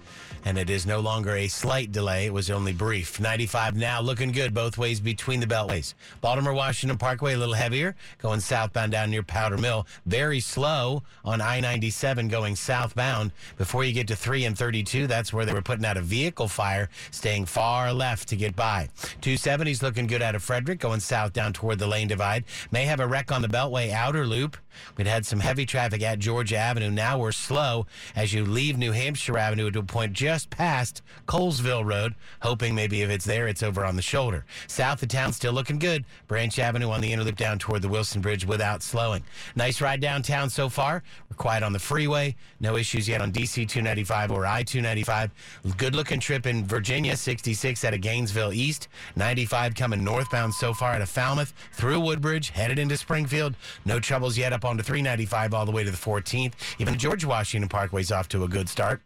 and 0.45 0.57
it 0.57 0.69
is 0.69 0.85
no 0.85 0.99
longer 0.99 1.35
a 1.35 1.47
slight 1.47 1.91
delay. 1.91 2.25
It 2.25 2.33
was 2.33 2.49
only 2.49 2.73
brief. 2.73 3.19
95 3.19 3.75
now 3.75 4.01
looking 4.01 4.31
good 4.31 4.53
both 4.53 4.77
ways 4.77 4.99
between 4.99 5.39
the 5.39 5.47
beltways. 5.47 5.93
Baltimore 6.21 6.53
Washington 6.53 6.97
Parkway 6.97 7.33
a 7.33 7.37
little 7.37 7.55
heavier 7.55 7.95
going 8.19 8.39
southbound 8.39 8.91
down 8.91 9.09
near 9.11 9.23
Powder 9.23 9.57
Mill. 9.57 9.87
Very 10.05 10.39
slow 10.39 11.03
on 11.25 11.41
I 11.41 11.59
97 11.59 12.27
going 12.27 12.55
southbound. 12.55 13.31
Before 13.57 13.83
you 13.83 13.93
get 13.93 14.07
to 14.07 14.15
3 14.15 14.45
and 14.45 14.57
32, 14.57 15.07
that's 15.07 15.33
where 15.33 15.45
they 15.45 15.53
were 15.53 15.61
putting 15.61 15.85
out 15.85 15.97
a 15.97 16.01
vehicle 16.01 16.47
fire, 16.47 16.89
staying 17.11 17.45
far 17.45 17.91
left 17.91 18.27
to 18.29 18.35
get 18.35 18.55
by. 18.55 18.89
2 19.21 19.35
70's 19.35 19.81
looking 19.81 20.07
good 20.07 20.21
out 20.21 20.35
of 20.35 20.43
Frederick, 20.43 20.79
going 20.79 20.99
south 20.99 21.33
down 21.33 21.53
toward 21.53 21.79
the 21.79 21.87
lane 21.87 22.07
divide. 22.07 22.43
May 22.71 22.85
have 22.85 22.99
a 22.99 23.07
wreck 23.07 23.31
on 23.31 23.41
the 23.41 23.47
Beltway 23.47 23.91
outer 23.91 24.25
loop. 24.25 24.57
We'd 24.95 25.07
had 25.07 25.25
some 25.25 25.39
heavy 25.39 25.65
traffic 25.65 26.03
at 26.03 26.19
Georgia 26.19 26.57
Avenue. 26.57 26.91
Now 26.91 27.17
we're 27.17 27.31
slow 27.31 27.87
as 28.15 28.31
you 28.31 28.45
leave 28.45 28.77
New 28.77 28.91
Hampshire 28.91 29.37
Avenue 29.37 29.71
to 29.71 29.79
a 29.79 29.83
point 29.83 30.13
just 30.13 30.26
past 30.49 31.01
Colesville 31.27 31.85
Road, 31.85 32.15
hoping 32.41 32.75
maybe 32.75 33.01
if 33.01 33.09
it's 33.09 33.25
there, 33.25 33.47
it's 33.47 33.63
over 33.63 33.85
on 33.85 33.95
the 33.95 34.01
shoulder. 34.01 34.45
South 34.67 35.01
of 35.01 35.09
town, 35.09 35.33
still 35.33 35.53
looking 35.53 35.79
good. 35.79 36.05
Branch 36.27 36.57
Avenue 36.59 36.89
on 36.89 37.01
the 37.01 37.11
inner 37.11 37.23
loop 37.23 37.37
down 37.37 37.59
toward 37.59 37.81
the 37.81 37.87
Wilson 37.87 38.21
Bridge 38.21 38.45
without 38.45 38.83
slowing. 38.83 39.23
Nice 39.55 39.81
ride 39.81 40.01
downtown 40.01 40.49
so 40.49 40.69
far. 40.69 41.03
We're 41.29 41.37
quiet 41.37 41.63
on 41.63 41.73
the 41.73 41.79
freeway. 41.79 42.35
No 42.59 42.77
issues 42.77 43.07
yet 43.07 43.21
on 43.21 43.31
DC 43.31 43.67
295 43.67 44.31
or 44.31 44.45
I 44.45 44.63
295. 44.63 45.31
Good 45.77 45.95
looking 45.95 46.19
trip 46.19 46.45
in 46.45 46.65
Virginia, 46.65 47.15
66 47.15 47.85
out 47.85 47.93
of 47.93 48.01
Gainesville 48.01 48.53
East. 48.53 48.87
95 49.15 49.75
coming 49.75 50.03
northbound 50.03 50.53
so 50.53 50.73
far 50.73 50.93
out 50.93 51.01
of 51.01 51.09
Falmouth 51.09 51.53
through 51.73 51.99
Woodbridge, 51.99 52.49
headed 52.49 52.79
into 52.79 52.97
Springfield. 52.97 53.55
No 53.85 53.99
troubles 53.99 54.37
yet 54.37 54.53
up 54.53 54.65
onto 54.65 54.83
395 54.83 55.53
all 55.53 55.65
the 55.65 55.71
way 55.71 55.83
to 55.83 55.91
the 55.91 55.97
14th. 55.97 56.53
Even 56.79 56.97
George 56.97 57.25
Washington 57.25 57.69
Parkway's 57.69 58.11
off 58.11 58.27
to 58.29 58.43
a 58.43 58.47
good 58.47 58.69
start. 58.69 59.01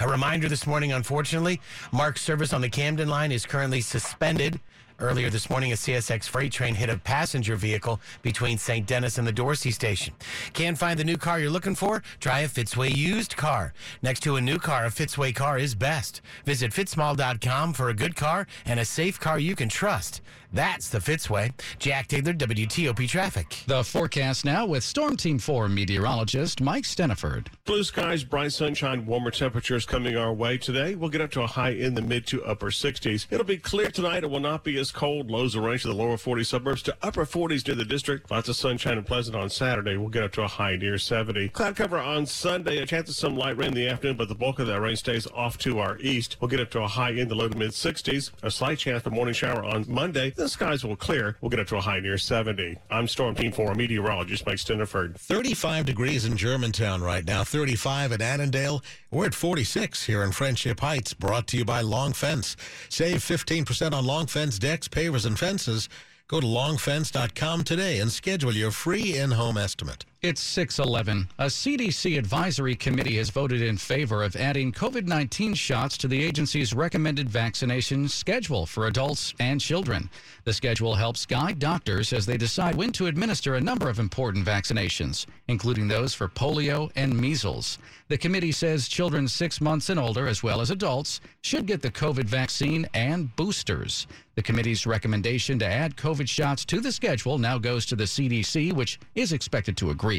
A 0.00 0.08
reminder 0.08 0.48
this 0.48 0.66
morning, 0.66 0.92
unfortunately, 0.92 1.60
MARC's 1.92 2.20
service 2.20 2.52
on 2.52 2.60
the 2.60 2.68
Camden 2.68 3.08
line 3.08 3.32
is 3.32 3.46
currently 3.46 3.80
suspended. 3.80 4.60
Earlier 4.98 5.28
this 5.28 5.50
morning, 5.50 5.72
a 5.72 5.74
CSX 5.74 6.26
freight 6.26 6.52
train 6.52 6.74
hit 6.74 6.88
a 6.88 6.96
passenger 6.96 7.54
vehicle 7.54 8.00
between 8.22 8.56
St. 8.56 8.86
Denis 8.86 9.18
and 9.18 9.26
the 9.26 9.32
Dorsey 9.32 9.70
station. 9.70 10.14
Can't 10.54 10.78
find 10.78 10.98
the 10.98 11.04
new 11.04 11.18
car 11.18 11.38
you're 11.38 11.50
looking 11.50 11.74
for? 11.74 12.02
Try 12.18 12.40
a 12.40 12.48
Fitzway 12.48 12.96
used 12.96 13.36
car. 13.36 13.74
Next 14.00 14.20
to 14.20 14.36
a 14.36 14.40
new 14.40 14.58
car, 14.58 14.86
a 14.86 14.88
Fitzway 14.88 15.34
car 15.34 15.58
is 15.58 15.74
best. 15.74 16.22
Visit 16.46 16.72
fitzmall.com 16.72 17.74
for 17.74 17.90
a 17.90 17.94
good 17.94 18.16
car 18.16 18.46
and 18.64 18.80
a 18.80 18.86
safe 18.86 19.20
car 19.20 19.38
you 19.38 19.54
can 19.54 19.68
trust. 19.68 20.22
That's 20.52 20.88
the 20.88 20.98
Fitzway. 20.98 21.52
Jack 21.78 22.06
Taylor, 22.06 22.32
WTOP 22.32 23.06
Traffic. 23.08 23.64
The 23.66 23.84
forecast 23.84 24.44
now 24.44 24.64
with 24.64 24.84
Storm 24.84 25.16
Team 25.16 25.38
4 25.38 25.68
meteorologist 25.68 26.62
Mike 26.62 26.84
Steniford. 26.84 27.48
Blue 27.66 27.84
skies, 27.84 28.24
bright 28.24 28.52
sunshine, 28.52 29.04
warmer 29.04 29.30
temperatures 29.30 29.84
coming 29.84 30.16
our 30.16 30.32
way 30.32 30.56
today. 30.56 30.94
We'll 30.94 31.10
get 31.10 31.20
up 31.20 31.32
to 31.32 31.42
a 31.42 31.46
high 31.46 31.70
in 31.70 31.94
the 31.94 32.00
mid 32.00 32.26
to 32.28 32.42
upper 32.44 32.70
60s. 32.70 33.26
It'll 33.30 33.44
be 33.44 33.58
clear 33.58 33.90
tonight. 33.90 34.24
It 34.24 34.30
will 34.30 34.40
not 34.40 34.64
be 34.64 34.78
as 34.78 34.85
cold. 34.92 35.30
Lows 35.30 35.56
will 35.56 35.64
range 35.64 35.82
to 35.82 35.88
the 35.88 35.94
lower 35.94 36.16
40 36.16 36.44
suburbs 36.44 36.82
to 36.82 36.96
upper 37.02 37.24
40s 37.24 37.66
near 37.66 37.76
the 37.76 37.84
district. 37.84 38.30
Lots 38.30 38.48
of 38.48 38.56
sunshine 38.56 38.98
and 38.98 39.06
pleasant 39.06 39.36
on 39.36 39.50
Saturday. 39.50 39.96
We'll 39.96 40.08
get 40.08 40.22
up 40.24 40.32
to 40.32 40.42
a 40.42 40.48
high 40.48 40.76
near 40.76 40.98
70. 40.98 41.48
Cloud 41.50 41.76
cover 41.76 41.98
on 41.98 42.26
Sunday. 42.26 42.78
A 42.78 42.86
chance 42.86 43.08
of 43.08 43.14
some 43.14 43.36
light 43.36 43.56
rain 43.56 43.68
in 43.68 43.74
the 43.74 43.88
afternoon, 43.88 44.16
but 44.16 44.28
the 44.28 44.34
bulk 44.34 44.58
of 44.58 44.66
that 44.66 44.80
rain 44.80 44.96
stays 44.96 45.26
off 45.28 45.58
to 45.58 45.78
our 45.78 45.98
east. 45.98 46.36
We'll 46.40 46.48
get 46.48 46.60
up 46.60 46.70
to 46.70 46.82
a 46.82 46.88
high 46.88 47.10
in 47.10 47.28
the 47.28 47.34
low 47.34 47.48
to 47.48 47.56
mid 47.56 47.70
60s. 47.70 48.30
A 48.42 48.50
slight 48.50 48.78
chance 48.78 49.02
for 49.02 49.10
morning 49.10 49.34
shower 49.34 49.64
on 49.64 49.84
Monday. 49.88 50.30
The 50.30 50.48
skies 50.48 50.84
will 50.84 50.96
clear. 50.96 51.36
We'll 51.40 51.50
get 51.50 51.60
up 51.60 51.66
to 51.68 51.76
a 51.76 51.80
high 51.80 52.00
near 52.00 52.18
70. 52.18 52.76
I'm 52.90 53.08
Storm 53.08 53.34
Team 53.34 53.52
4 53.52 53.74
meteorologist 53.74 54.46
Mike 54.46 54.56
Steniford. 54.56 55.16
35 55.16 55.86
degrees 55.86 56.24
in 56.24 56.36
Germantown 56.36 57.02
right 57.02 57.24
now, 57.24 57.44
35 57.44 58.12
at 58.12 58.20
Annandale. 58.20 58.82
We're 59.16 59.24
at 59.24 59.34
46 59.34 60.04
here 60.04 60.22
in 60.22 60.32
Friendship 60.32 60.80
Heights, 60.80 61.14
brought 61.14 61.46
to 61.46 61.56
you 61.56 61.64
by 61.64 61.80
Long 61.80 62.12
Fence. 62.12 62.54
Save 62.90 63.20
15% 63.20 63.94
on 63.94 64.04
Long 64.04 64.26
Fence 64.26 64.58
decks, 64.58 64.88
pavers, 64.88 65.24
and 65.24 65.38
fences. 65.38 65.88
Go 66.28 66.38
to 66.38 66.46
longfence.com 66.46 67.64
today 67.64 67.98
and 67.98 68.12
schedule 68.12 68.52
your 68.52 68.70
free 68.70 69.16
in-home 69.16 69.56
estimate. 69.56 70.04
It's 70.26 70.40
611. 70.40 71.28
A 71.38 71.44
CDC 71.44 72.18
advisory 72.18 72.74
committee 72.74 73.16
has 73.18 73.30
voted 73.30 73.62
in 73.62 73.76
favor 73.76 74.24
of 74.24 74.34
adding 74.34 74.72
COVID 74.72 75.06
19 75.06 75.54
shots 75.54 75.96
to 75.98 76.08
the 76.08 76.20
agency's 76.20 76.74
recommended 76.74 77.30
vaccination 77.30 78.08
schedule 78.08 78.66
for 78.66 78.88
adults 78.88 79.34
and 79.38 79.60
children. 79.60 80.10
The 80.42 80.52
schedule 80.52 80.96
helps 80.96 81.26
guide 81.26 81.60
doctors 81.60 82.12
as 82.12 82.26
they 82.26 82.36
decide 82.36 82.74
when 82.74 82.90
to 82.94 83.06
administer 83.06 83.54
a 83.54 83.60
number 83.60 83.88
of 83.88 84.00
important 84.00 84.44
vaccinations, 84.44 85.26
including 85.46 85.86
those 85.86 86.12
for 86.12 86.26
polio 86.26 86.90
and 86.96 87.16
measles. 87.16 87.78
The 88.08 88.18
committee 88.18 88.52
says 88.52 88.86
children 88.86 89.26
six 89.26 89.60
months 89.60 89.90
and 89.90 89.98
older, 89.98 90.28
as 90.28 90.40
well 90.40 90.60
as 90.60 90.70
adults, 90.70 91.20
should 91.42 91.66
get 91.66 91.82
the 91.82 91.90
COVID 91.90 92.24
vaccine 92.24 92.88
and 92.94 93.34
boosters. 93.34 94.06
The 94.36 94.42
committee's 94.42 94.86
recommendation 94.86 95.58
to 95.58 95.66
add 95.66 95.96
COVID 95.96 96.28
shots 96.28 96.64
to 96.66 96.78
the 96.78 96.92
schedule 96.92 97.38
now 97.38 97.58
goes 97.58 97.84
to 97.86 97.96
the 97.96 98.04
CDC, 98.04 98.72
which 98.72 99.00
is 99.16 99.32
expected 99.32 99.76
to 99.78 99.90
agree. 99.90 100.15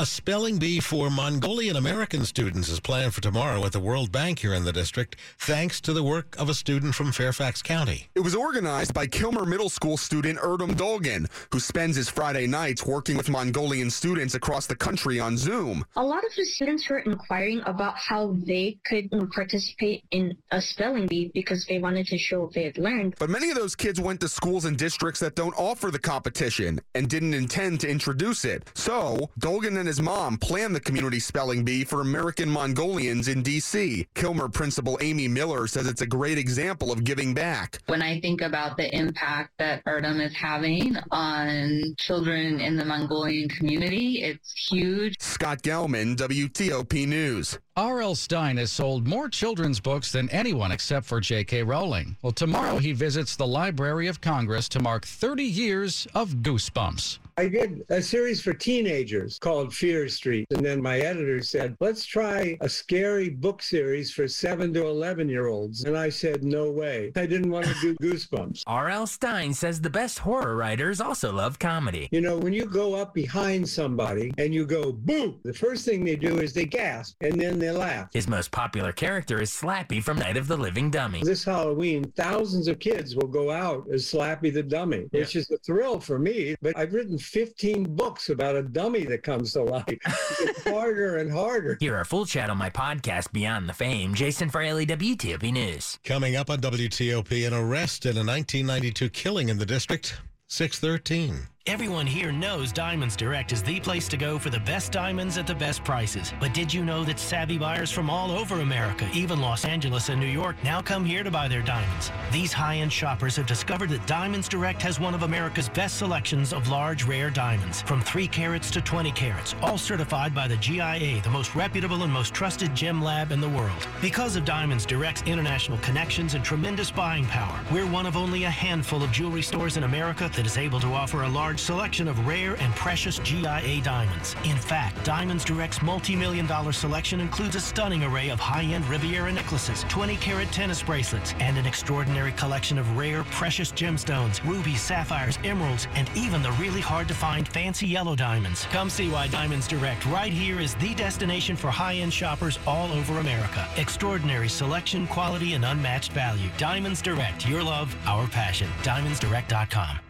A 0.00 0.06
spelling 0.06 0.58
bee 0.58 0.78
for 0.78 1.10
Mongolian 1.10 1.74
American 1.74 2.24
students 2.24 2.68
is 2.68 2.78
planned 2.78 3.12
for 3.12 3.20
tomorrow 3.20 3.66
at 3.66 3.72
the 3.72 3.80
World 3.80 4.12
Bank 4.12 4.38
here 4.38 4.54
in 4.54 4.62
the 4.62 4.72
district, 4.72 5.16
thanks 5.40 5.80
to 5.80 5.92
the 5.92 6.04
work 6.04 6.36
of 6.38 6.48
a 6.48 6.54
student 6.54 6.94
from 6.94 7.10
Fairfax 7.10 7.62
County. 7.62 8.06
It 8.14 8.20
was 8.20 8.32
organized 8.32 8.94
by 8.94 9.08
Kilmer 9.08 9.44
Middle 9.44 9.68
School 9.68 9.96
student 9.96 10.38
Erdem 10.38 10.76
Dolgan, 10.76 11.26
who 11.50 11.58
spends 11.58 11.96
his 11.96 12.08
Friday 12.08 12.46
nights 12.46 12.86
working 12.86 13.16
with 13.16 13.28
Mongolian 13.28 13.90
students 13.90 14.36
across 14.36 14.68
the 14.68 14.76
country 14.76 15.18
on 15.18 15.36
Zoom. 15.36 15.84
A 15.96 16.04
lot 16.04 16.24
of 16.24 16.32
the 16.36 16.44
students 16.44 16.88
were 16.88 17.00
inquiring 17.00 17.60
about 17.66 17.96
how 17.96 18.36
they 18.46 18.78
could 18.86 19.12
um, 19.12 19.28
participate 19.30 20.04
in 20.12 20.36
a 20.52 20.62
spelling 20.62 21.08
bee 21.08 21.32
because 21.34 21.66
they 21.66 21.80
wanted 21.80 22.06
to 22.06 22.18
show 22.18 22.42
what 22.42 22.54
they 22.54 22.62
had 22.62 22.78
learned. 22.78 23.16
But 23.18 23.30
many 23.30 23.50
of 23.50 23.56
those 23.56 23.74
kids 23.74 24.00
went 24.00 24.20
to 24.20 24.28
schools 24.28 24.64
and 24.64 24.76
districts 24.76 25.18
that 25.18 25.34
don't 25.34 25.58
offer 25.58 25.90
the 25.90 25.98
competition 25.98 26.80
and 26.94 27.10
didn't 27.10 27.34
intend 27.34 27.80
to 27.80 27.90
introduce 27.90 28.44
it. 28.44 28.70
So, 28.76 29.30
Dolgan 29.40 29.76
and 29.76 29.87
his 29.88 30.00
mom 30.00 30.36
planned 30.38 30.74
the 30.74 30.80
community 30.80 31.18
spelling 31.18 31.64
bee 31.64 31.82
for 31.82 32.00
American 32.00 32.48
Mongolians 32.48 33.26
in 33.26 33.42
D.C. 33.42 34.06
Kilmer 34.14 34.48
principal 34.48 34.98
Amy 35.00 35.26
Miller 35.26 35.66
says 35.66 35.86
it's 35.86 36.02
a 36.02 36.06
great 36.06 36.38
example 36.38 36.92
of 36.92 37.04
giving 37.04 37.34
back. 37.34 37.80
When 37.86 38.02
I 38.02 38.20
think 38.20 38.40
about 38.40 38.76
the 38.76 38.94
impact 38.94 39.52
that 39.58 39.84
Erdem 39.86 40.24
is 40.24 40.34
having 40.36 40.96
on 41.10 41.94
children 41.98 42.60
in 42.60 42.76
the 42.76 42.84
Mongolian 42.84 43.48
community, 43.48 44.22
it's 44.22 44.52
huge. 44.70 45.16
Scott 45.20 45.62
Gelman, 45.62 46.16
WTOP 46.16 47.08
News. 47.08 47.58
R.L. 47.76 48.16
Stine 48.16 48.56
has 48.56 48.72
sold 48.72 49.06
more 49.06 49.28
children's 49.28 49.78
books 49.78 50.10
than 50.10 50.28
anyone 50.30 50.72
except 50.72 51.06
for 51.06 51.20
J.K. 51.20 51.62
Rowling. 51.62 52.16
Well, 52.22 52.32
tomorrow 52.32 52.78
he 52.78 52.92
visits 52.92 53.36
the 53.36 53.46
Library 53.46 54.08
of 54.08 54.20
Congress 54.20 54.68
to 54.70 54.82
mark 54.82 55.06
30 55.06 55.44
years 55.44 56.08
of 56.12 56.30
Goosebumps. 56.42 57.20
I 57.38 57.46
did 57.46 57.84
a 57.88 58.02
series 58.02 58.42
for 58.42 58.52
teenagers 58.52 59.38
called 59.38 59.72
Fear 59.72 60.08
Street. 60.08 60.48
And 60.50 60.66
then 60.66 60.82
my 60.82 60.98
editor 60.98 61.40
said, 61.40 61.76
let's 61.78 62.04
try 62.04 62.58
a 62.62 62.68
scary 62.68 63.28
book 63.28 63.62
series 63.62 64.12
for 64.12 64.26
7 64.26 64.74
to 64.74 64.84
11 64.84 65.28
year 65.28 65.46
olds. 65.46 65.84
And 65.84 65.96
I 65.96 66.08
said, 66.08 66.42
no 66.42 66.72
way. 66.72 67.12
I 67.14 67.26
didn't 67.26 67.52
want 67.52 67.66
to 67.66 67.74
do 67.80 67.94
Goosebumps. 68.02 68.64
R.L. 68.66 69.06
Stine 69.06 69.54
says 69.54 69.80
the 69.80 69.88
best 69.88 70.18
horror 70.18 70.56
writers 70.56 71.00
also 71.00 71.32
love 71.32 71.60
comedy. 71.60 72.08
You 72.10 72.22
know, 72.22 72.36
when 72.36 72.52
you 72.52 72.64
go 72.64 72.96
up 72.96 73.14
behind 73.14 73.68
somebody 73.68 74.32
and 74.36 74.52
you 74.52 74.66
go, 74.66 74.90
boom, 74.90 75.38
the 75.44 75.54
first 75.54 75.84
thing 75.84 76.04
they 76.04 76.16
do 76.16 76.40
is 76.40 76.52
they 76.52 76.64
gasp 76.64 77.18
and 77.20 77.40
then 77.40 77.60
they 77.60 77.70
laugh. 77.70 78.08
His 78.12 78.26
most 78.26 78.50
popular 78.50 78.90
character 78.90 79.40
is 79.40 79.52
Slappy 79.52 80.02
from 80.02 80.18
Night 80.18 80.36
of 80.36 80.48
the 80.48 80.56
Living 80.56 80.90
Dummy. 80.90 81.22
This 81.22 81.44
Halloween, 81.44 82.10
thousands 82.16 82.66
of 82.66 82.80
kids 82.80 83.14
will 83.14 83.28
go 83.28 83.52
out 83.52 83.86
as 83.92 84.06
Slappy 84.06 84.52
the 84.52 84.64
Dummy, 84.64 85.06
which 85.12 85.36
is 85.36 85.48
a 85.52 85.58
thrill 85.58 86.00
for 86.00 86.18
me. 86.18 86.56
But 86.60 86.76
I've 86.76 86.92
written 86.92 87.16
15 87.28 87.94
books 87.94 88.30
about 88.30 88.56
a 88.56 88.62
dummy 88.62 89.04
that 89.04 89.22
comes 89.22 89.52
to 89.52 89.62
life. 89.62 89.84
It's 89.88 90.64
harder 90.68 91.16
and 91.16 91.30
harder. 91.30 91.76
Hear 91.80 91.96
our 91.96 92.04
full 92.04 92.26
chat 92.26 92.50
on 92.50 92.58
my 92.58 92.70
podcast, 92.70 93.32
Beyond 93.32 93.68
the 93.68 93.72
Fame. 93.72 94.14
Jason 94.14 94.48
Fraley, 94.50 94.86
WTOP 94.86 95.52
News. 95.52 95.98
Coming 96.04 96.36
up 96.36 96.50
on 96.50 96.60
WTOP, 96.60 97.46
an 97.46 97.54
arrest 97.54 98.06
in 98.06 98.16
a 98.16 98.24
1992 98.24 99.10
killing 99.10 99.48
in 99.48 99.58
the 99.58 99.66
district. 99.66 100.20
613. 100.48 101.46
Everyone 101.66 102.06
here 102.06 102.32
knows 102.32 102.72
Diamonds 102.72 103.14
Direct 103.14 103.52
is 103.52 103.62
the 103.62 103.78
place 103.78 104.08
to 104.08 104.16
go 104.16 104.38
for 104.38 104.48
the 104.48 104.58
best 104.60 104.90
diamonds 104.90 105.36
at 105.36 105.46
the 105.46 105.54
best 105.54 105.84
prices. 105.84 106.32
But 106.40 106.54
did 106.54 106.72
you 106.72 106.82
know 106.82 107.04
that 107.04 107.18
savvy 107.18 107.58
buyers 107.58 107.90
from 107.90 108.08
all 108.08 108.30
over 108.30 108.60
America, 108.60 109.06
even 109.12 109.38
Los 109.38 109.66
Angeles 109.66 110.08
and 110.08 110.18
New 110.18 110.26
York, 110.26 110.56
now 110.64 110.80
come 110.80 111.04
here 111.04 111.22
to 111.22 111.30
buy 111.30 111.46
their 111.46 111.60
diamonds? 111.60 112.10
These 112.32 112.54
high-end 112.54 112.90
shoppers 112.90 113.36
have 113.36 113.46
discovered 113.46 113.90
that 113.90 114.06
Diamonds 114.06 114.48
Direct 114.48 114.80
has 114.80 114.98
one 114.98 115.14
of 115.14 115.24
America's 115.24 115.68
best 115.68 115.98
selections 115.98 116.54
of 116.54 116.68
large, 116.68 117.04
rare 117.04 117.28
diamonds, 117.28 117.82
from 117.82 118.00
3 118.00 118.26
carats 118.28 118.70
to 118.70 118.80
20 118.80 119.12
carats, 119.12 119.54
all 119.60 119.76
certified 119.76 120.34
by 120.34 120.48
the 120.48 120.56
GIA, 120.56 121.20
the 121.22 121.30
most 121.30 121.54
reputable 121.54 122.02
and 122.02 122.12
most 122.12 122.32
trusted 122.32 122.74
gem 122.74 123.02
lab 123.02 123.30
in 123.30 123.42
the 123.42 123.48
world. 123.48 123.86
Because 124.00 124.36
of 124.36 124.46
Diamonds 124.46 124.86
Direct's 124.86 125.22
international 125.26 125.76
connections 125.78 126.32
and 126.32 126.42
tremendous 126.42 126.90
buying 126.90 127.26
power, 127.26 127.60
we're 127.70 127.86
one 127.86 128.06
of 128.06 128.16
only 128.16 128.44
a 128.44 128.50
handful 128.50 129.02
of 129.02 129.12
jewelry 129.12 129.42
stores 129.42 129.76
in 129.76 129.84
America 129.84 130.30
that 130.34 130.46
is 130.46 130.56
able 130.56 130.80
to 130.80 130.94
offer 130.94 131.24
a 131.24 131.28
large 131.28 131.47
large 131.48 131.60
selection 131.60 132.08
of 132.08 132.26
rare 132.26 132.56
and 132.60 132.74
precious 132.74 133.18
GIA 133.20 133.80
diamonds. 133.82 134.36
In 134.44 134.58
fact, 134.58 135.02
Diamonds 135.02 135.46
Direct's 135.46 135.80
multi-million 135.80 136.46
dollar 136.46 136.72
selection 136.72 137.20
includes 137.20 137.56
a 137.56 137.60
stunning 137.60 138.04
array 138.04 138.28
of 138.28 138.38
high-end 138.38 138.86
Riviera 138.86 139.32
necklaces, 139.32 139.82
20-carat 139.84 140.48
tennis 140.52 140.82
bracelets, 140.82 141.32
and 141.40 141.56
an 141.56 141.64
extraordinary 141.64 142.32
collection 142.32 142.76
of 142.76 142.98
rare, 142.98 143.24
precious 143.30 143.72
gemstones, 143.72 144.44
rubies, 144.44 144.82
sapphires, 144.82 145.38
emeralds, 145.42 145.88
and 145.94 146.10
even 146.14 146.42
the 146.42 146.52
really 146.52 146.82
hard-to-find 146.82 147.48
fancy 147.48 147.86
yellow 147.86 148.14
diamonds. 148.14 148.66
Come 148.66 148.90
see 148.90 149.08
why 149.08 149.28
Diamonds 149.28 149.66
Direct 149.66 150.04
right 150.04 150.34
here 150.34 150.60
is 150.60 150.74
the 150.74 150.92
destination 150.96 151.56
for 151.56 151.70
high-end 151.70 152.12
shoppers 152.12 152.58
all 152.66 152.92
over 152.92 153.20
America. 153.20 153.66
Extraordinary 153.78 154.50
selection, 154.50 155.06
quality, 155.06 155.54
and 155.54 155.64
unmatched 155.64 156.12
value. 156.12 156.50
Diamonds 156.58 157.00
Direct, 157.00 157.48
your 157.48 157.62
love, 157.62 157.96
our 158.06 158.26
passion. 158.26 158.68
DiamondsDirect.com. 158.82 160.00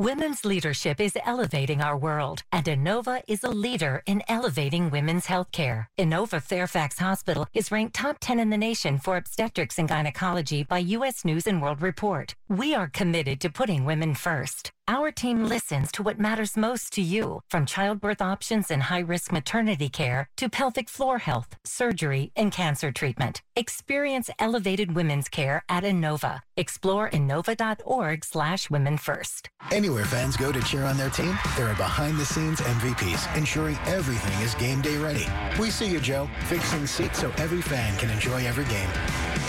Women's 0.00 0.46
leadership 0.46 0.98
is 0.98 1.18
elevating 1.26 1.82
our 1.82 1.94
world, 1.94 2.42
and 2.50 2.64
Inova 2.64 3.20
is 3.28 3.44
a 3.44 3.50
leader 3.50 4.02
in 4.06 4.22
elevating 4.28 4.88
women's 4.88 5.26
healthcare. 5.26 5.86
Inova 5.98 6.40
Fairfax 6.40 6.98
Hospital 7.00 7.46
is 7.52 7.70
ranked 7.70 7.96
top 7.96 8.16
10 8.18 8.40
in 8.40 8.48
the 8.48 8.56
nation 8.56 8.96
for 8.96 9.18
obstetrics 9.18 9.78
and 9.78 9.90
gynecology 9.90 10.62
by 10.62 10.78
U.S. 10.78 11.22
News 11.22 11.46
and 11.46 11.60
World 11.60 11.82
Report. 11.82 12.34
We 12.48 12.74
are 12.74 12.88
committed 12.88 13.42
to 13.42 13.50
putting 13.50 13.84
women 13.84 14.14
first. 14.14 14.72
Our 14.90 15.12
team 15.12 15.44
listens 15.44 15.92
to 15.92 16.02
what 16.02 16.18
matters 16.18 16.56
most 16.56 16.92
to 16.94 17.00
you, 17.00 17.42
from 17.48 17.64
childbirth 17.64 18.20
options 18.20 18.72
and 18.72 18.82
high 18.82 19.06
risk 19.06 19.30
maternity 19.30 19.88
care 19.88 20.28
to 20.36 20.48
pelvic 20.48 20.88
floor 20.88 21.18
health, 21.18 21.54
surgery, 21.62 22.32
and 22.34 22.50
cancer 22.50 22.90
treatment. 22.90 23.40
Experience 23.54 24.30
elevated 24.40 24.96
women's 24.96 25.28
care 25.28 25.62
at 25.68 25.84
Inova. 25.84 26.40
Explore 26.56 27.08
Inova.org 27.08 28.24
slash 28.24 28.68
women 28.68 28.98
first. 28.98 29.48
Anywhere 29.70 30.06
fans 30.06 30.36
go 30.36 30.50
to 30.50 30.60
cheer 30.62 30.82
on 30.82 30.96
their 30.96 31.10
team, 31.10 31.38
there 31.56 31.68
are 31.68 31.76
behind 31.76 32.18
the 32.18 32.26
scenes 32.26 32.60
MVPs 32.60 33.36
ensuring 33.36 33.78
everything 33.86 34.42
is 34.42 34.56
game 34.56 34.82
day 34.82 34.96
ready. 34.98 35.26
We 35.56 35.70
see 35.70 35.86
you, 35.86 36.00
Joe, 36.00 36.28
fixing 36.46 36.88
seats 36.88 37.20
so 37.20 37.30
every 37.38 37.62
fan 37.62 37.96
can 37.98 38.10
enjoy 38.10 38.44
every 38.44 38.64
game. 38.64 38.90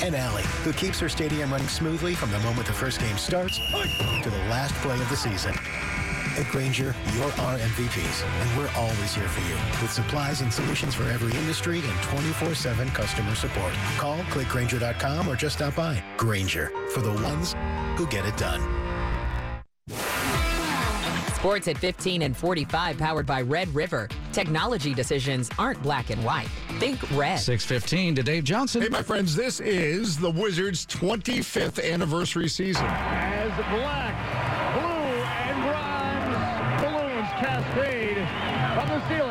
And 0.03 0.15
Allie, 0.15 0.43
who 0.63 0.74
keeps 0.74 1.00
her 1.00 1.10
stadium 1.10 1.51
running 1.51 1.67
smoothly 1.67 2.15
from 2.15 2.31
the 2.31 2.39
moment 2.39 2.67
the 2.67 2.74
first 2.74 3.00
game 3.00 3.17
starts 3.17 3.58
to 3.58 4.29
the 4.29 4.38
last 4.50 4.74
play 4.75 5.00
of 5.00 5.10
the 5.10 5.15
season. 5.15 5.53
At 6.38 6.48
Grainger, 6.50 6.96
you're 7.13 7.25
our 7.25 7.58
MVPs, 7.58 8.24
and 8.24 8.58
we're 8.58 8.72
always 8.75 9.13
here 9.13 9.27
for 9.27 9.41
you 9.50 9.55
with 9.81 9.91
supplies 9.91 10.41
and 10.41 10.51
solutions 10.51 10.96
for 10.96 11.03
every 11.03 11.38
industry 11.38 11.79
and 11.79 12.00
24-7 12.00 12.88
customer 12.96 13.36
support. 13.36 13.74
Call, 13.98 14.17
clickgranger.com, 14.29 15.27
or 15.27 15.36
just 15.36 15.58
stop 15.58 15.75
by. 15.75 16.01
Grainger, 16.17 16.72
for 16.93 17.01
the 17.01 17.12
ones 17.12 17.53
who 17.98 18.08
get 18.08 18.25
it 18.25 18.38
done. 18.38 18.62
Sports 21.36 21.67
at 21.67 21.77
15 21.77 22.22
and 22.22 22.38
45 22.38 22.98
powered 22.98 23.25
by 23.25 23.41
Red 23.41 23.67
River. 23.75 24.08
Technology 24.32 24.94
decisions 24.94 25.50
aren't 25.60 25.82
black 25.84 26.10
and 26.10 26.24
white. 26.24 26.48
Think 26.80 27.00
red. 27.12 27.38
615 27.38 28.16
to 28.16 28.24
Dave 28.24 28.44
Johnson. 28.44 28.82
Hey, 28.82 28.90
my 28.90 29.04
friends, 29.04 29.36
this 29.36 29.60
is 29.60 30.18
the 30.18 30.30
Wizards' 30.32 30.86
25th 30.86 31.84
anniversary 31.84 32.48
season. 32.48 32.86
As 32.86 33.52
black, 33.70 34.16
blue, 34.74 35.22
and 35.48 35.62
bronze 35.64 36.82
balloons 36.82 37.30
cascade 37.40 38.18
from 38.76 38.88
the 38.88 39.08
ceiling, 39.10 39.31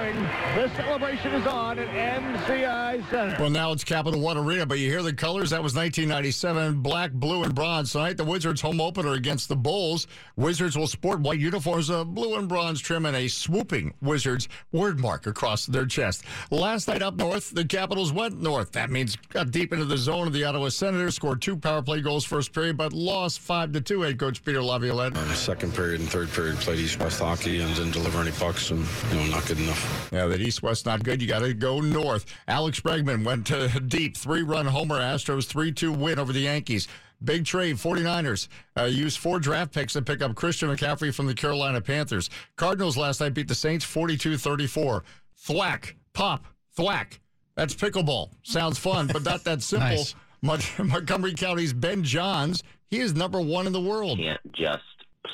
the 0.54 0.68
celebration 0.76 1.32
is 1.32 1.46
on 1.46 1.78
at 1.78 1.88
MCI 1.88 3.08
Center. 3.10 3.37
Well, 3.38 3.50
now 3.50 3.72
it's 3.72 3.84
Capital 3.84 4.20
One 4.20 4.37
Arena, 4.37 4.66
but 4.66 4.78
you 4.78 4.90
hear 4.90 5.02
the 5.02 5.12
colors. 5.12 5.50
That 5.50 5.62
was 5.62 5.75
1997, 5.75 6.80
black, 6.80 7.12
blue, 7.12 7.44
and 7.44 7.54
bronze. 7.54 7.92
Tonight, 7.92 8.16
the 8.16 8.25
Wizards' 8.25 8.60
home 8.60 8.80
opener 8.80 9.12
against 9.12 9.49
the 9.49 9.56
Bulls. 9.56 10.06
Wizards 10.37 10.76
will 10.76 10.87
sport 10.87 11.20
white 11.20 11.38
uniforms, 11.38 11.90
a 11.90 12.04
blue 12.04 12.37
and 12.37 12.49
bronze 12.49 12.80
trim, 12.80 13.06
and 13.06 13.16
a 13.16 13.28
swooping 13.28 13.94
Wizards 14.02 14.49
word 14.72 14.99
mark 14.99 15.26
across 15.26 15.66
their 15.66 15.87
chest. 15.87 16.25
Last 16.50 16.88
night 16.88 17.02
up 17.02 17.16
north, 17.16 17.50
the 17.54 17.64
Capitals 17.64 18.12
went 18.12 18.40
north. 18.40 18.72
That 18.72 18.90
means 18.90 19.16
got 19.16 19.50
deep 19.50 19.72
into 19.72 19.84
the 19.84 19.99
zone 19.99 20.26
of 20.26 20.32
the 20.32 20.44
Ottawa 20.44 20.68
Senators, 20.68 21.14
scored 21.14 21.40
two 21.42 21.56
power 21.56 21.82
play 21.82 22.00
goals 22.00 22.25
first 22.25 22.52
period, 22.52 22.76
but 22.76 22.92
lost 22.92 23.40
five 23.40 23.72
to 23.72 23.80
two. 23.80 24.02
Head 24.02 24.18
coach 24.18 24.44
Peter 24.44 24.62
Laviolette. 24.62 25.16
Uh, 25.16 25.34
second 25.34 25.75
period 25.75 26.00
and 26.00 26.08
third 26.08 26.28
period 26.30 26.56
played 26.56 26.78
East 26.78 26.99
West 27.00 27.20
hockey 27.20 27.60
and 27.60 27.75
didn't 27.75 27.92
deliver 27.92 28.20
any 28.20 28.32
pucks, 28.32 28.70
and 28.70 28.87
you 29.10 29.16
know 29.16 29.26
not 29.26 29.46
good 29.46 29.58
enough. 29.58 30.10
Yeah, 30.12 30.19
that 30.28 30.40
East 30.40 30.62
West 30.62 30.86
not 30.86 31.02
good. 31.02 31.20
You 31.22 31.28
got 31.28 31.40
to 31.40 31.54
go 31.54 31.80
north. 31.80 32.26
Alex 32.48 32.80
Bregman 32.80 33.24
went 33.24 33.46
to 33.48 33.68
deep, 33.86 34.16
three 34.16 34.42
run 34.42 34.66
homer. 34.66 34.98
Astros 35.00 35.46
3 35.46 35.72
2 35.72 35.92
win 35.92 36.18
over 36.18 36.32
the 36.32 36.40
Yankees. 36.40 36.88
Big 37.22 37.44
trade, 37.44 37.76
49ers 37.76 38.48
uh, 38.78 38.84
used 38.84 39.18
four 39.18 39.38
draft 39.38 39.74
picks 39.74 39.92
to 39.92 40.00
pick 40.00 40.22
up 40.22 40.34
Christian 40.34 40.70
McCaffrey 40.70 41.14
from 41.14 41.26
the 41.26 41.34
Carolina 41.34 41.78
Panthers. 41.80 42.30
Cardinals 42.56 42.96
last 42.96 43.20
night 43.20 43.34
beat 43.34 43.46
the 43.46 43.54
Saints 43.54 43.84
42 43.84 44.38
34. 44.38 45.04
Thwack, 45.36 45.96
pop, 46.14 46.44
thwack. 46.76 47.20
That's 47.56 47.74
pickleball. 47.74 48.30
Sounds 48.42 48.78
fun, 48.78 49.06
but 49.12 49.22
not 49.22 49.44
that 49.44 49.62
simple. 49.62 49.88
Nice. 49.88 50.14
Mont- 50.42 50.78
Montgomery 50.78 51.34
County's 51.34 51.74
Ben 51.74 52.02
Johns, 52.02 52.62
he 52.88 53.00
is 53.00 53.14
number 53.14 53.40
one 53.40 53.66
in 53.66 53.74
the 53.74 53.80
world. 53.80 54.18
can't 54.18 54.40
just 54.54 54.80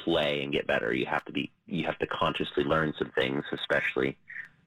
play 0.05 0.43
and 0.43 0.53
get 0.53 0.67
better. 0.67 0.93
You 0.93 1.07
have 1.07 1.25
to 1.27 1.33
be 1.33 1.53
you 1.67 1.85
have 1.87 1.99
to 2.01 2.07
consciously 2.09 2.65
learn 2.65 2.95
some 2.99 3.13
things, 3.17 3.45
especially 3.53 4.17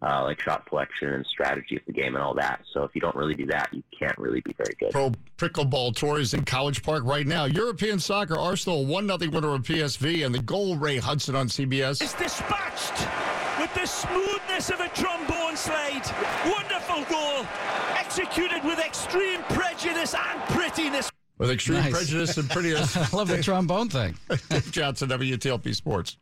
uh, 0.02 0.24
like 0.24 0.40
shot 0.42 0.66
selection 0.70 1.10
and 1.10 1.26
strategy 1.26 1.76
of 1.76 1.82
the 1.86 1.92
game 1.94 2.16
and 2.16 2.24
all 2.24 2.34
that. 2.34 2.62
So 2.74 2.84
if 2.84 2.92
you 2.96 3.02
don't 3.02 3.16
really 3.16 3.36
do 3.36 3.46
that, 3.48 3.70
you 3.74 3.84
can't 3.98 4.18
really 4.18 4.42
be 4.42 4.54
very 4.58 4.74
good. 4.80 4.92
Pro 4.92 5.12
Pickleball 5.38 5.96
Tour 5.96 6.20
is 6.20 6.34
in 6.34 6.46
College 6.46 6.84
Park 6.84 7.04
right 7.04 7.28
now. 7.28 7.46
European 7.46 8.00
soccer, 8.00 8.38
Arsenal 8.38 8.86
1 8.86 9.08
0 9.08 9.18
winner 9.32 9.54
of 9.56 9.64
PSV, 9.64 10.26
and 10.26 10.34
the 10.34 10.42
goal, 10.42 10.78
Ray 10.78 10.98
Hudson 10.98 11.36
on 11.36 11.48
CBS. 11.48 12.02
is 12.02 12.14
dispatched 12.14 13.08
with 13.60 13.74
the 13.74 13.86
smoothness 13.86 14.70
of 14.70 14.80
a 14.80 14.88
trombone 14.90 15.58
slide. 15.58 16.04
Wonderful 16.46 17.04
goal, 17.14 17.46
executed 17.98 18.64
with 18.64 18.80
extreme 18.80 19.42
prejudice 19.50 20.14
and 20.16 20.42
prettiness. 20.44 21.12
With 21.38 21.52
extreme 21.52 21.80
Nice. 21.80 21.92
prejudice 21.92 22.38
and 22.38 22.50
prettiness. 22.50 22.96
I 23.14 23.16
love 23.16 23.28
the 23.28 23.42
trombone 23.44 23.90
thing. 23.90 24.16
Johnson, 24.72 25.10
WTOP 25.10 25.74
Sports. 25.76 26.18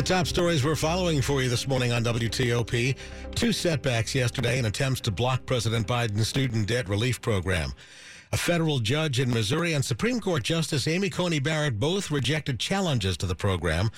The 0.00 0.06
top 0.06 0.26
stories 0.26 0.64
we're 0.64 0.76
following 0.76 1.20
for 1.20 1.42
you 1.42 1.50
this 1.50 1.68
morning 1.68 1.92
on 1.92 2.02
WTOP. 2.02 2.96
Two 3.34 3.52
setbacks 3.52 4.14
yesterday 4.14 4.58
in 4.58 4.64
attempts 4.64 5.02
to 5.02 5.10
block 5.10 5.44
President 5.44 5.86
Biden's 5.86 6.26
student 6.26 6.68
debt 6.68 6.88
relief 6.88 7.20
program. 7.20 7.74
A 8.32 8.38
federal 8.38 8.78
judge 8.78 9.20
in 9.20 9.28
Missouri 9.28 9.74
and 9.74 9.84
Supreme 9.84 10.18
Court 10.18 10.42
Justice 10.42 10.88
Amy 10.88 11.10
Coney 11.10 11.38
Barrett 11.38 11.78
both 11.78 12.10
rejected 12.10 12.58
challenges 12.58 13.18
to 13.18 13.26
the 13.26 13.34
program. 13.34 13.90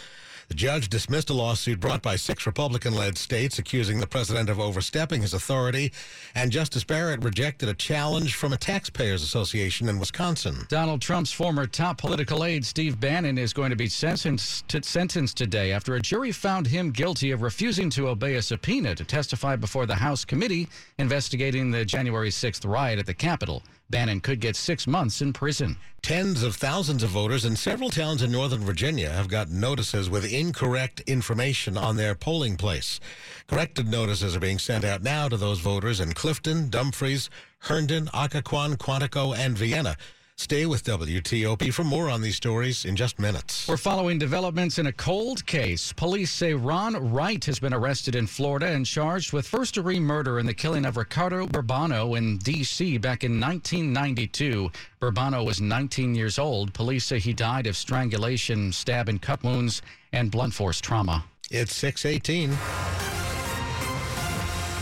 The 0.52 0.58
judge 0.58 0.90
dismissed 0.90 1.30
a 1.30 1.32
lawsuit 1.32 1.80
brought 1.80 2.02
by 2.02 2.16
six 2.16 2.44
Republican 2.44 2.94
led 2.94 3.16
states 3.16 3.58
accusing 3.58 4.00
the 4.00 4.06
president 4.06 4.50
of 4.50 4.60
overstepping 4.60 5.22
his 5.22 5.32
authority, 5.32 5.94
and 6.34 6.52
Justice 6.52 6.84
Barrett 6.84 7.24
rejected 7.24 7.70
a 7.70 7.74
challenge 7.74 8.34
from 8.34 8.52
a 8.52 8.58
taxpayers 8.58 9.22
association 9.22 9.88
in 9.88 9.98
Wisconsin. 9.98 10.66
Donald 10.68 11.00
Trump's 11.00 11.32
former 11.32 11.66
top 11.66 11.96
political 11.96 12.44
aide, 12.44 12.66
Steve 12.66 13.00
Bannon, 13.00 13.38
is 13.38 13.54
going 13.54 13.70
to 13.70 13.76
be 13.76 13.88
sentenced, 13.88 14.70
sentenced 14.84 15.38
today 15.38 15.72
after 15.72 15.94
a 15.94 16.02
jury 16.02 16.32
found 16.32 16.66
him 16.66 16.90
guilty 16.90 17.30
of 17.30 17.40
refusing 17.40 17.88
to 17.88 18.08
obey 18.08 18.34
a 18.34 18.42
subpoena 18.42 18.94
to 18.94 19.04
testify 19.04 19.56
before 19.56 19.86
the 19.86 19.94
House 19.94 20.22
committee 20.22 20.68
investigating 20.98 21.70
the 21.70 21.82
January 21.82 22.28
6th 22.28 22.70
riot 22.70 22.98
at 22.98 23.06
the 23.06 23.14
Capitol. 23.14 23.62
Bannon 23.92 24.20
could 24.20 24.40
get 24.40 24.56
six 24.56 24.86
months 24.86 25.20
in 25.20 25.34
prison. 25.34 25.76
Tens 26.00 26.42
of 26.42 26.56
thousands 26.56 27.02
of 27.02 27.10
voters 27.10 27.44
in 27.44 27.54
several 27.54 27.90
towns 27.90 28.22
in 28.22 28.32
Northern 28.32 28.64
Virginia 28.64 29.10
have 29.10 29.28
gotten 29.28 29.60
notices 29.60 30.08
with 30.08 30.24
incorrect 30.24 31.00
information 31.00 31.76
on 31.76 31.96
their 31.96 32.14
polling 32.14 32.56
place. 32.56 32.98
Corrected 33.46 33.86
notices 33.86 34.34
are 34.34 34.40
being 34.40 34.58
sent 34.58 34.84
out 34.84 35.02
now 35.02 35.28
to 35.28 35.36
those 35.36 35.60
voters 35.60 36.00
in 36.00 36.14
Clifton, 36.14 36.70
Dumfries, 36.70 37.28
Herndon, 37.60 38.06
Occoquan, 38.14 38.78
Quantico, 38.78 39.36
and 39.36 39.56
Vienna. 39.56 39.96
Stay 40.42 40.66
with 40.66 40.82
WTOP 40.82 41.72
for 41.72 41.84
more 41.84 42.10
on 42.10 42.20
these 42.20 42.34
stories 42.34 42.84
in 42.84 42.96
just 42.96 43.20
minutes. 43.20 43.68
We're 43.68 43.76
following 43.76 44.18
developments 44.18 44.80
in 44.80 44.88
a 44.88 44.92
cold 44.92 45.46
case. 45.46 45.92
Police 45.92 46.32
say 46.32 46.52
Ron 46.52 47.12
Wright 47.12 47.42
has 47.44 47.60
been 47.60 47.72
arrested 47.72 48.16
in 48.16 48.26
Florida 48.26 48.66
and 48.66 48.84
charged 48.84 49.32
with 49.32 49.46
first 49.46 49.74
degree 49.74 50.00
murder 50.00 50.40
in 50.40 50.46
the 50.46 50.52
killing 50.52 50.84
of 50.84 50.96
Ricardo 50.96 51.46
Burbano 51.46 52.18
in 52.18 52.38
D.C. 52.38 52.98
back 52.98 53.22
in 53.22 53.38
1992. 53.40 54.68
Burbano 55.00 55.46
was 55.46 55.60
19 55.60 56.16
years 56.16 56.40
old. 56.40 56.74
Police 56.74 57.04
say 57.04 57.20
he 57.20 57.32
died 57.32 57.68
of 57.68 57.76
strangulation, 57.76 58.72
stab 58.72 59.08
and 59.08 59.22
cut 59.22 59.44
wounds, 59.44 59.80
and 60.12 60.32
blunt 60.32 60.54
force 60.54 60.80
trauma. 60.80 61.24
It's 61.52 61.76
618. 61.76 63.21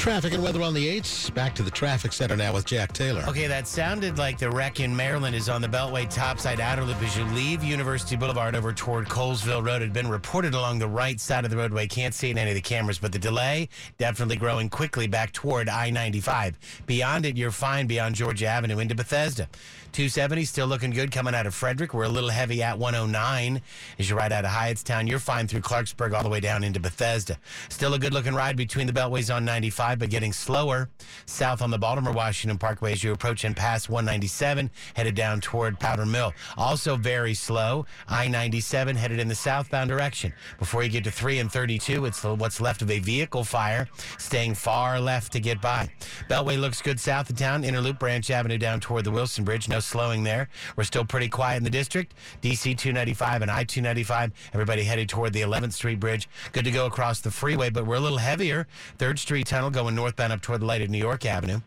Traffic 0.00 0.32
and 0.32 0.42
weather 0.42 0.62
on 0.62 0.72
the 0.72 0.98
8s. 0.98 1.32
Back 1.34 1.54
to 1.56 1.62
the 1.62 1.70
traffic 1.70 2.14
center 2.14 2.34
now 2.34 2.54
with 2.54 2.64
Jack 2.64 2.94
Taylor. 2.94 3.22
Okay, 3.28 3.46
that 3.46 3.68
sounded 3.68 4.16
like 4.16 4.38
the 4.38 4.50
wreck 4.50 4.80
in 4.80 4.96
Maryland 4.96 5.36
is 5.36 5.50
on 5.50 5.60
the 5.60 5.68
Beltway 5.68 6.08
topside 6.08 6.58
outer 6.58 6.84
loop 6.84 7.02
as 7.02 7.18
you 7.18 7.24
leave 7.26 7.62
University 7.62 8.16
Boulevard 8.16 8.56
over 8.56 8.72
toward 8.72 9.10
Colesville 9.10 9.62
Road. 9.62 9.82
It 9.82 9.84
had 9.84 9.92
been 9.92 10.08
reported 10.08 10.54
along 10.54 10.78
the 10.78 10.88
right 10.88 11.20
side 11.20 11.44
of 11.44 11.50
the 11.50 11.58
roadway. 11.58 11.86
Can't 11.86 12.14
see 12.14 12.28
it 12.28 12.30
in 12.30 12.38
any 12.38 12.52
of 12.52 12.54
the 12.54 12.62
cameras, 12.62 12.98
but 12.98 13.12
the 13.12 13.18
delay 13.18 13.68
definitely 13.98 14.36
growing 14.36 14.70
quickly 14.70 15.06
back 15.06 15.34
toward 15.34 15.68
I 15.68 15.90
95. 15.90 16.58
Beyond 16.86 17.26
it, 17.26 17.36
you're 17.36 17.50
fine 17.50 17.86
beyond 17.86 18.14
Georgia 18.14 18.46
Avenue 18.46 18.78
into 18.78 18.94
Bethesda. 18.94 19.50
270 19.92 20.44
still 20.44 20.66
looking 20.66 20.90
good 20.90 21.10
coming 21.10 21.34
out 21.34 21.46
of 21.46 21.54
Frederick. 21.54 21.92
We're 21.92 22.04
a 22.04 22.08
little 22.08 22.30
heavy 22.30 22.62
at 22.62 22.78
109 22.78 23.60
as 23.98 24.08
you 24.08 24.16
ride 24.16 24.32
out 24.32 24.44
of 24.44 24.50
Hyattstown. 24.50 25.08
You're 25.08 25.18
fine 25.18 25.48
through 25.48 25.62
Clarksburg 25.62 26.14
all 26.14 26.22
the 26.22 26.28
way 26.28 26.40
down 26.40 26.62
into 26.62 26.78
Bethesda. 26.78 27.36
Still 27.68 27.94
a 27.94 27.98
good 27.98 28.14
looking 28.14 28.34
ride 28.34 28.56
between 28.56 28.86
the 28.86 28.92
beltways 28.92 29.34
on 29.34 29.44
95, 29.44 29.89
but 29.98 30.10
getting 30.10 30.32
slower 30.32 30.90
south 31.26 31.62
on 31.62 31.70
the 31.70 31.78
Baltimore 31.78 32.12
Washington 32.12 32.58
Parkway 32.58 32.92
as 32.92 33.02
you 33.02 33.12
approach 33.12 33.44
and 33.44 33.56
pass 33.56 33.88
197, 33.88 34.70
headed 34.94 35.14
down 35.14 35.40
toward 35.40 35.78
Powder 35.78 36.06
Mill. 36.06 36.32
Also 36.56 36.96
very 36.96 37.34
slow. 37.34 37.86
I 38.08 38.28
97 38.28 38.96
headed 38.96 39.18
in 39.18 39.28
the 39.28 39.34
southbound 39.34 39.88
direction. 39.88 40.32
Before 40.58 40.82
you 40.82 40.88
get 40.88 41.04
to 41.04 41.10
3 41.10 41.38
and 41.38 41.50
32, 41.50 42.04
it's 42.04 42.24
what's 42.24 42.60
left 42.60 42.82
of 42.82 42.90
a 42.90 42.98
vehicle 42.98 43.44
fire, 43.44 43.88
staying 44.18 44.54
far 44.54 45.00
left 45.00 45.32
to 45.32 45.40
get 45.40 45.60
by. 45.60 45.88
Beltway 46.28 46.60
looks 46.60 46.82
good 46.82 47.00
south 47.00 47.30
of 47.30 47.36
town. 47.36 47.62
Interloop 47.62 47.98
Branch 47.98 48.28
Avenue 48.30 48.58
down 48.58 48.80
toward 48.80 49.04
the 49.04 49.10
Wilson 49.10 49.44
Bridge. 49.44 49.68
No 49.68 49.80
slowing 49.80 50.22
there. 50.22 50.48
We're 50.76 50.84
still 50.84 51.04
pretty 51.04 51.28
quiet 51.28 51.58
in 51.58 51.64
the 51.64 51.70
district. 51.70 52.14
DC 52.42 52.76
295 52.76 53.42
and 53.42 53.50
I 53.50 53.64
295. 53.64 54.32
Everybody 54.52 54.84
headed 54.84 55.08
toward 55.08 55.32
the 55.32 55.42
11th 55.42 55.72
Street 55.72 56.00
Bridge. 56.00 56.28
Good 56.52 56.64
to 56.64 56.70
go 56.70 56.86
across 56.86 57.20
the 57.20 57.30
freeway, 57.30 57.70
but 57.70 57.86
we're 57.86 57.96
a 57.96 58.00
little 58.00 58.18
heavier. 58.18 58.66
3rd 58.98 59.18
Street 59.18 59.46
Tunnel 59.46 59.70
going 59.80 59.94
northbound 59.94 60.30
up 60.32 60.42
toward 60.42 60.60
the 60.60 60.66
light 60.66 60.82
of 60.82 60.90
New 60.90 60.98
York 60.98 61.24
Avenue. 61.24 61.60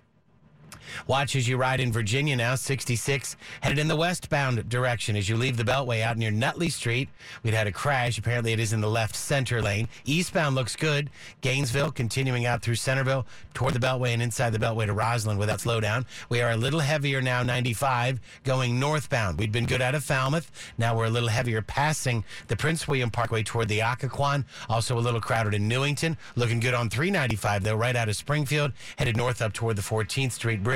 Watch 1.07 1.35
as 1.35 1.47
you 1.47 1.57
ride 1.57 1.79
in 1.79 1.91
Virginia 1.91 2.35
now, 2.35 2.55
66, 2.55 3.35
headed 3.61 3.79
in 3.79 3.87
the 3.87 3.95
westbound 3.95 4.67
direction 4.69 5.15
as 5.15 5.29
you 5.29 5.37
leave 5.37 5.57
the 5.57 5.63
Beltway 5.63 6.01
out 6.01 6.17
near 6.17 6.31
Nutley 6.31 6.69
Street. 6.69 7.09
We'd 7.43 7.53
had 7.53 7.67
a 7.67 7.71
crash. 7.71 8.17
Apparently, 8.17 8.53
it 8.53 8.59
is 8.59 8.73
in 8.73 8.81
the 8.81 8.89
left 8.89 9.15
center 9.15 9.61
lane. 9.61 9.87
Eastbound 10.05 10.55
looks 10.55 10.75
good. 10.75 11.09
Gainesville 11.41 11.91
continuing 11.91 12.45
out 12.45 12.61
through 12.61 12.75
Centreville 12.75 13.25
toward 13.53 13.73
the 13.73 13.79
Beltway 13.79 14.13
and 14.13 14.21
inside 14.21 14.51
the 14.51 14.59
Beltway 14.59 14.85
to 14.85 14.93
Rosslyn 14.93 15.37
without 15.37 15.59
slowdown. 15.59 16.05
We 16.29 16.41
are 16.41 16.51
a 16.51 16.57
little 16.57 16.79
heavier 16.79 17.21
now, 17.21 17.43
95, 17.43 18.19
going 18.43 18.79
northbound. 18.79 19.39
We'd 19.39 19.51
been 19.51 19.65
good 19.65 19.81
out 19.81 19.95
of 19.95 20.03
Falmouth. 20.03 20.51
Now 20.77 20.95
we're 20.97 21.05
a 21.05 21.09
little 21.09 21.29
heavier 21.29 21.61
passing 21.61 22.23
the 22.47 22.57
Prince 22.57 22.87
William 22.87 23.09
Parkway 23.09 23.43
toward 23.43 23.67
the 23.67 23.79
Occoquan. 23.79 24.45
Also 24.69 24.97
a 24.97 24.99
little 24.99 25.21
crowded 25.21 25.53
in 25.53 25.67
Newington. 25.67 26.17
Looking 26.35 26.59
good 26.59 26.73
on 26.73 26.89
395, 26.89 27.63
though, 27.63 27.75
right 27.75 27.95
out 27.95 28.09
of 28.09 28.15
Springfield, 28.15 28.71
headed 28.97 29.17
north 29.17 29.41
up 29.41 29.53
toward 29.53 29.75
the 29.75 29.81
14th 29.81 30.33
Street 30.33 30.63
Bridge. 30.63 30.72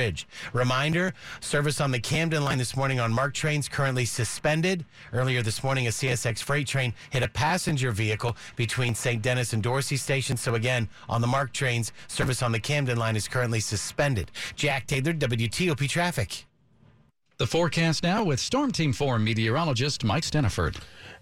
Reminder 0.54 1.14
service 1.40 1.82
on 1.82 1.92
the 1.92 2.00
Camden 2.00 2.44
line 2.44 2.58
this 2.58 2.76
morning 2.76 3.00
on 3.00 3.12
MARC 3.12 3.34
trains 3.34 3.68
currently 3.68 4.06
suspended. 4.06 4.86
Earlier 5.12 5.42
this 5.42 5.64
morning, 5.64 5.88
a 5.88 5.90
CSX 5.90 6.44
freight 6.44 6.68
train 6.68 6.94
hit 7.10 7.24
a 7.24 7.28
passenger 7.28 7.92
vehicle 7.92 8.36
between 8.56 8.94
St. 8.94 9.22
Denis 9.22 9.54
and 9.54 9.64
Dorsey 9.64 9.98
stations. 9.98 10.42
So, 10.42 10.56
again, 10.56 10.88
on 11.10 11.22
the 11.22 11.28
MARC 11.28 11.52
trains, 11.52 11.92
service 12.08 12.44
on 12.44 12.52
the 12.52 12.60
Camden 12.60 12.98
line 12.98 13.16
is 13.16 13.28
currently 13.28 13.60
suspended. 13.60 14.32
Jack 14.56 14.86
Taylor, 14.88 15.14
WTOP 15.14 15.90
Traffic. 15.90 16.46
The 17.38 17.46
forecast 17.46 18.02
now 18.02 18.24
with 18.24 18.40
Storm 18.40 18.72
Team 18.72 18.94
4 18.94 19.20
meteorologist 19.20 20.04
Mike 20.04 20.24
Steniford. 20.24 20.78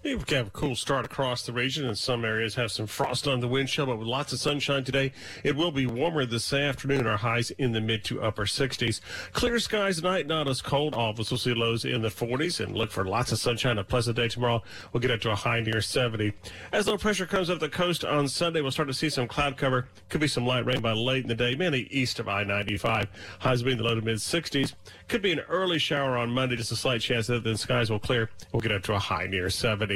We 0.06 0.12
have 0.36 0.46
a 0.46 0.50
cool 0.50 0.76
start 0.76 1.04
across 1.04 1.44
the 1.44 1.52
region, 1.52 1.84
and 1.84 1.98
some 1.98 2.24
areas 2.24 2.54
have 2.54 2.70
some 2.70 2.86
frost 2.86 3.26
on 3.26 3.40
the 3.40 3.48
windshield, 3.48 3.88
but 3.88 3.98
with 3.98 4.06
lots 4.06 4.32
of 4.32 4.38
sunshine 4.38 4.84
today, 4.84 5.10
it 5.42 5.56
will 5.56 5.72
be 5.72 5.84
warmer 5.84 6.24
this 6.24 6.52
afternoon. 6.52 7.08
Our 7.08 7.16
highs 7.16 7.50
in 7.50 7.72
the 7.72 7.80
mid 7.80 8.04
to 8.04 8.22
upper 8.22 8.44
60s. 8.44 9.00
Clear 9.32 9.58
skies 9.58 9.96
tonight, 9.96 10.28
not 10.28 10.46
as 10.46 10.62
cold. 10.62 10.94
All 10.94 11.10
of 11.10 11.18
us 11.18 11.32
will 11.32 11.38
see 11.38 11.54
lows 11.54 11.84
in 11.84 12.02
the 12.02 12.08
40s, 12.08 12.64
and 12.64 12.76
look 12.76 12.92
for 12.92 13.04
lots 13.04 13.32
of 13.32 13.40
sunshine. 13.40 13.78
A 13.78 13.84
pleasant 13.84 14.16
day 14.16 14.28
tomorrow. 14.28 14.62
We'll 14.92 15.00
get 15.00 15.10
up 15.10 15.20
to 15.22 15.32
a 15.32 15.34
high 15.34 15.58
near 15.58 15.80
70. 15.80 16.32
As 16.70 16.86
low 16.86 16.96
pressure 16.96 17.26
comes 17.26 17.50
up 17.50 17.58
the 17.58 17.68
coast 17.68 18.04
on 18.04 18.28
Sunday, 18.28 18.60
we'll 18.60 18.70
start 18.70 18.86
to 18.86 18.94
see 18.94 19.10
some 19.10 19.26
cloud 19.26 19.56
cover. 19.56 19.88
Could 20.08 20.20
be 20.20 20.28
some 20.28 20.46
light 20.46 20.66
rain 20.66 20.80
by 20.80 20.92
late 20.92 21.24
in 21.24 21.28
the 21.28 21.34
day, 21.34 21.56
mainly 21.56 21.88
east 21.90 22.20
of 22.20 22.28
I-95. 22.28 23.08
Highs 23.40 23.58
will 23.58 23.66
be 23.66 23.72
in 23.72 23.78
the 23.78 23.84
low 23.84 23.96
to 23.96 24.02
mid 24.02 24.18
60s. 24.18 24.74
Could 25.08 25.22
be 25.22 25.32
an 25.32 25.40
early 25.40 25.80
shower 25.80 26.16
on 26.16 26.30
Monday, 26.30 26.54
just 26.54 26.70
a 26.70 26.76
slight 26.76 27.00
chance 27.00 27.26
that 27.26 27.42
the 27.42 27.58
skies 27.58 27.90
will 27.90 27.98
clear. 27.98 28.30
We'll 28.52 28.60
get 28.60 28.70
up 28.70 28.84
to 28.84 28.94
a 28.94 29.00
high 29.00 29.26
near 29.26 29.50
70. 29.50 29.95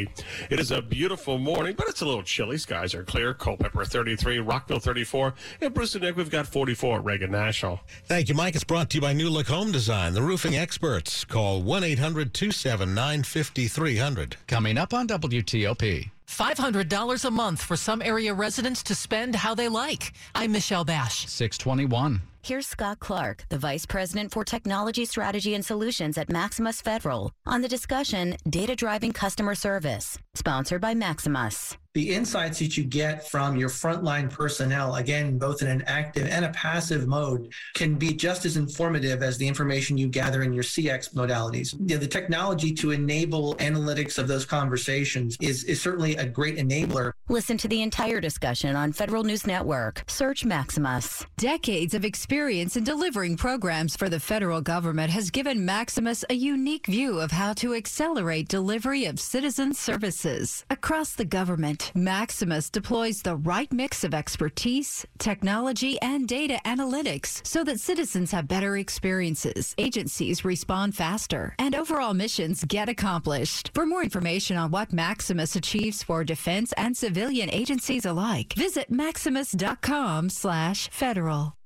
It 0.50 0.60
is 0.60 0.70
a 0.70 0.82
beautiful 0.82 1.38
morning, 1.38 1.74
but 1.76 1.88
it's 1.88 2.00
a 2.00 2.06
little 2.06 2.22
chilly. 2.22 2.58
Skies 2.58 2.94
are 2.94 3.04
clear. 3.04 3.34
Culpeper 3.34 3.84
33, 3.84 4.38
Rockville 4.38 4.80
34, 4.80 5.34
and 5.60 5.74
Bruce 5.74 5.94
and 5.94 6.04
Nick, 6.04 6.16
we've 6.16 6.30
got 6.30 6.46
44 6.46 6.98
at 6.98 7.04
Reagan 7.04 7.30
National. 7.30 7.80
Thank 8.06 8.28
you, 8.28 8.34
Mike. 8.34 8.54
It's 8.54 8.64
brought 8.64 8.90
to 8.90 8.96
you 8.96 9.00
by 9.00 9.12
New 9.12 9.30
Look 9.30 9.48
Home 9.48 9.72
Design, 9.72 10.14
the 10.14 10.22
roofing 10.22 10.56
experts. 10.56 11.24
Call 11.24 11.62
1 11.62 11.84
800 11.84 12.34
279 12.34 13.22
5300. 13.22 14.36
Coming 14.46 14.78
up 14.78 14.94
on 14.94 15.08
WTOP. 15.08 16.10
$500 16.26 17.24
a 17.24 17.30
month 17.30 17.60
for 17.60 17.76
some 17.76 18.00
area 18.00 18.32
residents 18.32 18.84
to 18.84 18.94
spend 18.94 19.34
how 19.34 19.54
they 19.54 19.68
like. 19.68 20.12
I'm 20.34 20.52
Michelle 20.52 20.84
Basch. 20.84 21.26
621. 21.26 22.22
Here's 22.42 22.66
Scott 22.66 23.00
Clark, 23.00 23.44
the 23.50 23.58
Vice 23.58 23.84
President 23.84 24.32
for 24.32 24.44
Technology 24.44 25.04
Strategy 25.04 25.54
and 25.54 25.64
Solutions 25.64 26.16
at 26.16 26.30
Maximus 26.30 26.80
Federal, 26.80 27.32
on 27.46 27.60
the 27.60 27.68
discussion 27.68 28.34
Data 28.48 28.74
Driving 28.74 29.12
Customer 29.12 29.54
Service, 29.54 30.18
sponsored 30.34 30.80
by 30.80 30.94
Maximus. 30.94 31.76
The 31.94 32.14
insights 32.14 32.60
that 32.60 32.76
you 32.76 32.84
get 32.84 33.28
from 33.28 33.56
your 33.56 33.68
frontline 33.68 34.30
personnel, 34.30 34.94
again, 34.94 35.38
both 35.38 35.60
in 35.60 35.66
an 35.66 35.82
active 35.88 36.28
and 36.28 36.44
a 36.44 36.50
passive 36.50 37.08
mode, 37.08 37.52
can 37.74 37.96
be 37.96 38.12
just 38.12 38.44
as 38.44 38.56
informative 38.56 39.24
as 39.24 39.36
the 39.38 39.48
information 39.48 39.98
you 39.98 40.06
gather 40.06 40.44
in 40.44 40.52
your 40.52 40.62
CX 40.62 41.12
modalities. 41.14 41.72
You 41.80 41.96
know, 41.96 42.00
the 42.00 42.06
technology 42.06 42.72
to 42.74 42.92
enable 42.92 43.56
analytics 43.56 44.18
of 44.18 44.28
those 44.28 44.44
conversations 44.44 45.36
is, 45.40 45.64
is 45.64 45.82
certainly 45.82 46.14
a 46.14 46.26
great 46.26 46.58
enabler. 46.58 47.10
Listen 47.28 47.58
to 47.58 47.66
the 47.66 47.82
entire 47.82 48.20
discussion 48.20 48.76
on 48.76 48.92
Federal 48.92 49.24
News 49.24 49.44
Network. 49.44 50.04
Search 50.06 50.44
Maximus. 50.44 51.26
Decades 51.38 51.94
of 51.94 52.04
experience 52.04 52.76
in 52.76 52.84
delivering 52.84 53.36
programs 53.36 53.96
for 53.96 54.08
the 54.08 54.20
federal 54.20 54.60
government 54.60 55.10
has 55.10 55.32
given 55.32 55.64
Maximus 55.64 56.24
a 56.30 56.34
unique 56.34 56.86
view 56.86 57.18
of 57.18 57.32
how 57.32 57.52
to 57.54 57.74
accelerate 57.74 58.46
delivery 58.46 59.06
of 59.06 59.18
citizen 59.18 59.74
services. 59.74 60.64
Across 60.70 61.14
the 61.14 61.24
government, 61.24 61.79
Maximus 61.94 62.70
deploys 62.70 63.22
the 63.22 63.36
right 63.36 63.72
mix 63.72 64.04
of 64.04 64.14
expertise, 64.14 65.06
technology, 65.18 66.00
and 66.00 66.28
data 66.28 66.60
analytics 66.64 67.44
so 67.46 67.62
that 67.64 67.80
citizens 67.80 68.30
have 68.32 68.48
better 68.48 68.76
experiences, 68.76 69.74
agencies 69.78 70.44
respond 70.44 70.94
faster, 70.94 71.54
and 71.58 71.74
overall 71.74 72.14
missions 72.14 72.64
get 72.64 72.88
accomplished. 72.88 73.70
For 73.74 73.86
more 73.86 74.02
information 74.02 74.56
on 74.56 74.70
what 74.70 74.92
Maximus 74.92 75.56
achieves 75.56 76.02
for 76.02 76.24
defense 76.24 76.72
and 76.76 76.96
civilian 76.96 77.50
agencies 77.50 78.04
alike, 78.04 78.54
visit 78.56 78.90
maximus.com/federal. 78.90 81.56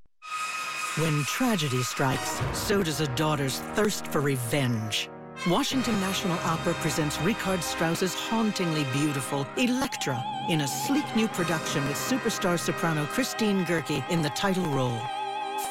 When 0.96 1.24
tragedy 1.24 1.83
strikes, 1.83 2.40
so 2.53 2.83
does 2.83 3.00
a 3.00 3.09
daughter's 3.16 3.59
thirst 3.74 4.07
for 4.07 4.20
revenge. 4.20 5.09
Washington 5.49 6.01
National 6.01 6.38
Opera 6.38 6.73
presents 6.75 7.20
Richard 7.20 7.62
Strauss's 7.62 8.14
hauntingly 8.14 8.85
beautiful 8.94 9.47
Elektra 9.59 10.25
in 10.49 10.62
a 10.62 10.66
sleek 10.66 11.05
new 11.14 11.29
production 11.29 11.87
with 11.87 11.99
superstar 11.99 12.59
soprano 12.59 13.05
Christine 13.07 13.62
Goerke 13.66 14.09
in 14.09 14.23
the 14.23 14.31
title 14.31 14.64
role. 14.66 14.99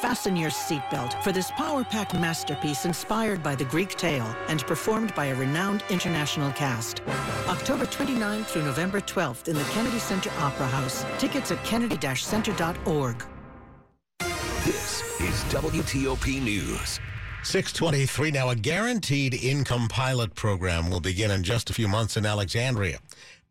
Fasten 0.00 0.36
your 0.36 0.50
seatbelt 0.50 1.20
for 1.24 1.32
this 1.32 1.50
power-packed 1.52 2.14
masterpiece 2.14 2.84
inspired 2.84 3.42
by 3.42 3.56
the 3.56 3.64
Greek 3.64 3.96
tale 3.96 4.36
and 4.46 4.64
performed 4.64 5.12
by 5.16 5.26
a 5.26 5.34
renowned 5.34 5.82
international 5.90 6.52
cast. 6.52 7.00
October 7.48 7.84
29th 7.84 8.46
through 8.46 8.64
November 8.64 9.00
12th 9.00 9.48
in 9.48 9.56
the 9.56 9.64
Kennedy 9.72 9.98
Center 9.98 10.30
Opera 10.38 10.68
House. 10.68 11.04
Tickets 11.18 11.50
at 11.50 11.64
kennedy-center.org. 11.64 13.24
This 14.64 15.02
is 15.20 15.42
WTOP 15.52 16.40
News. 16.40 17.00
623 17.44 18.30
now 18.30 18.48
a 18.48 18.56
guaranteed 18.56 19.34
income 19.34 19.86
pilot 19.86 20.34
program 20.34 20.88
will 20.88 21.00
begin 21.00 21.30
in 21.30 21.42
just 21.42 21.68
a 21.68 21.74
few 21.74 21.86
months 21.86 22.16
in 22.16 22.24
Alexandria. 22.24 22.98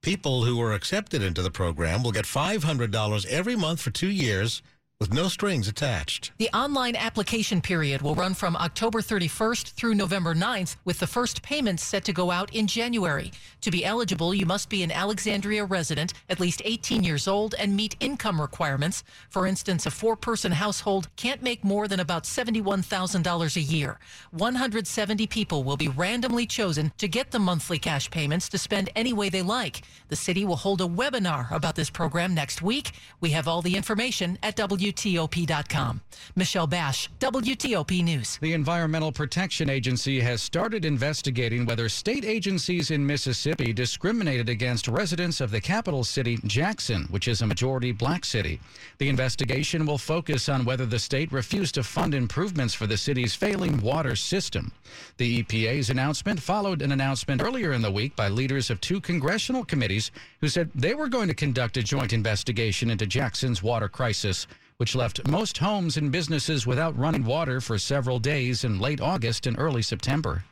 People 0.01 0.43
who 0.43 0.59
are 0.61 0.73
accepted 0.73 1.21
into 1.21 1.43
the 1.43 1.51
program 1.51 2.01
will 2.01 2.11
get 2.11 2.25
$500 2.25 3.25
every 3.27 3.55
month 3.55 3.79
for 3.81 3.91
2 3.91 4.07
years 4.07 4.63
with 5.03 5.13
no 5.13 5.27
strings 5.27 5.67
attached. 5.67 6.31
The 6.37 6.49
online 6.53 6.95
application 6.95 7.59
period 7.59 8.01
will 8.01 8.15
run 8.15 8.33
from 8.33 8.55
October 8.55 9.01
31st 9.01 9.73
through 9.73 9.95
November 9.95 10.33
9th, 10.33 10.77
with 10.85 10.99
the 10.99 11.07
first 11.07 11.41
payments 11.41 11.83
set 11.83 12.05
to 12.05 12.13
go 12.13 12.31
out 12.31 12.55
in 12.55 12.67
January. 12.67 13.33
To 13.61 13.69
be 13.69 13.83
eligible, 13.83 14.33
you 14.33 14.45
must 14.45 14.69
be 14.69 14.81
an 14.81 14.93
Alexandria 14.93 15.65
resident, 15.65 16.13
at 16.29 16.39
least 16.39 16.61
18 16.63 17.03
years 17.03 17.27
old, 17.27 17.53
and 17.59 17.75
meet 17.75 17.97
income 17.99 18.39
requirements. 18.39 19.03
For 19.29 19.45
instance, 19.45 19.85
a 19.85 19.91
four 19.91 20.15
person 20.15 20.53
household 20.53 21.09
can't 21.17 21.43
make 21.43 21.65
more 21.65 21.89
than 21.89 21.99
about 21.99 22.23
$71,000 22.23 23.55
a 23.57 23.61
year. 23.61 23.99
170 24.31 25.27
people 25.27 25.65
will 25.65 25.75
be 25.75 25.89
randomly 25.89 26.45
chosen 26.45 26.93
to 26.97 27.09
get 27.09 27.31
the 27.31 27.39
monthly 27.39 27.77
cash 27.77 28.09
payments 28.09 28.47
to 28.47 28.57
spend 28.57 28.89
any 28.95 29.11
way 29.11 29.27
they 29.27 29.41
like. 29.41 29.81
The 30.07 30.15
city 30.15 30.45
will 30.45 30.55
hold 30.55 30.79
a 30.79 30.85
webinar 30.85 31.51
about 31.51 31.75
this 31.75 31.89
program 31.89 32.33
next 32.33 32.61
week. 32.61 32.91
We 33.19 33.31
have 33.31 33.49
all 33.49 33.61
the 33.61 33.75
information 33.75 34.39
at 34.41 34.55
WTOP 34.55 34.92
WTOP.com. 34.93 36.01
Michelle 36.35 36.67
Basch, 36.67 37.09
WTOP 37.19 38.03
News. 38.03 38.37
The 38.41 38.53
Environmental 38.53 39.11
Protection 39.11 39.69
Agency 39.69 40.19
has 40.19 40.41
started 40.41 40.85
investigating 40.85 41.65
whether 41.65 41.89
state 41.89 42.23
agencies 42.23 42.91
in 42.91 43.05
Mississippi 43.05 43.73
discriminated 43.73 44.49
against 44.49 44.87
residents 44.87 45.41
of 45.41 45.51
the 45.51 45.59
capital 45.61 46.03
city, 46.03 46.37
Jackson, 46.45 47.07
which 47.09 47.27
is 47.27 47.41
a 47.41 47.47
majority 47.47 47.91
black 47.91 48.23
city. 48.23 48.59
The 48.99 49.09
investigation 49.09 49.85
will 49.85 49.97
focus 49.97 50.47
on 50.49 50.65
whether 50.65 50.85
the 50.85 50.99
state 50.99 51.31
refused 51.31 51.75
to 51.75 51.83
fund 51.83 52.13
improvements 52.13 52.73
for 52.73 52.87
the 52.87 52.97
city's 52.97 53.35
failing 53.35 53.81
water 53.81 54.15
system. 54.15 54.71
The 55.17 55.43
EPA's 55.43 55.89
announcement 55.89 56.39
followed 56.39 56.81
an 56.81 56.91
announcement 56.91 57.41
earlier 57.41 57.73
in 57.73 57.81
the 57.81 57.91
week 57.91 58.15
by 58.15 58.29
leaders 58.29 58.69
of 58.69 58.79
two 58.79 59.01
congressional 59.01 59.65
committees 59.65 60.11
who 60.39 60.47
said 60.47 60.69
they 60.75 60.93
were 60.93 61.07
going 61.07 61.27
to 61.27 61.33
conduct 61.33 61.77
a 61.77 61.83
joint 61.83 62.13
investigation 62.13 62.89
into 62.89 63.05
Jackson's 63.05 63.63
water 63.63 63.89
crisis 63.89 64.47
which 64.83 64.95
left 64.95 65.25
most 65.29 65.59
homes 65.59 65.95
and 65.95 66.11
businesses 66.11 66.67
without 66.67 66.97
running 66.97 67.23
water 67.23 67.61
for 67.61 67.79
several 67.79 68.19
days 68.19 68.65
in 68.65 68.79
late 68.79 68.99
August 68.99 69.47
and 69.47 69.57
early 69.57 69.81
September. 69.81 70.43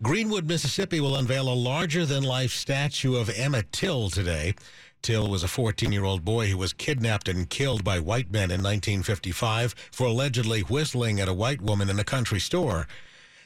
Greenwood, 0.00 0.46
Mississippi 0.46 1.00
will 1.00 1.16
unveil 1.16 1.48
a 1.48 1.54
larger 1.54 2.06
than 2.06 2.22
life 2.22 2.52
statue 2.52 3.16
of 3.16 3.28
Emmett 3.28 3.72
Till 3.72 4.10
today. 4.10 4.54
Till 5.02 5.28
was 5.28 5.42
a 5.42 5.48
14 5.48 5.90
year 5.90 6.04
old 6.04 6.24
boy 6.24 6.46
who 6.46 6.56
was 6.56 6.72
kidnapped 6.72 7.28
and 7.28 7.50
killed 7.50 7.82
by 7.82 7.98
white 7.98 8.30
men 8.30 8.52
in 8.52 8.62
1955 8.62 9.74
for 9.90 10.06
allegedly 10.06 10.60
whistling 10.60 11.18
at 11.18 11.26
a 11.26 11.34
white 11.34 11.60
woman 11.60 11.90
in 11.90 11.98
a 11.98 12.04
country 12.04 12.38
store. 12.38 12.86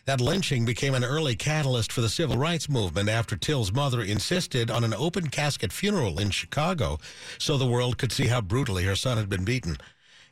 That 0.05 0.21
lynching 0.21 0.67
became 0.67 0.95
an 0.95 1.05
early 1.05 1.37
catalyst 1.37 1.91
for 1.91 2.03
the 2.03 2.11
civil 2.11 2.37
rights 2.37 2.69
movement 2.69 3.09
after 3.09 3.35
Till's 3.35 3.73
mother 3.73 4.03
insisted 4.03 4.71
on 4.71 4.85
an 4.85 4.93
open 4.93 5.29
casket 5.29 5.73
funeral 5.73 6.21
in 6.21 6.29
Chicago 6.31 6.99
so 7.39 7.57
the 7.57 7.65
world 7.65 7.97
could 7.97 8.13
see 8.13 8.27
how 8.27 8.43
brutally 8.43 8.85
her 8.85 8.97
son 8.97 9.17
had 9.17 9.31
been 9.31 9.45
beaten. 9.45 9.79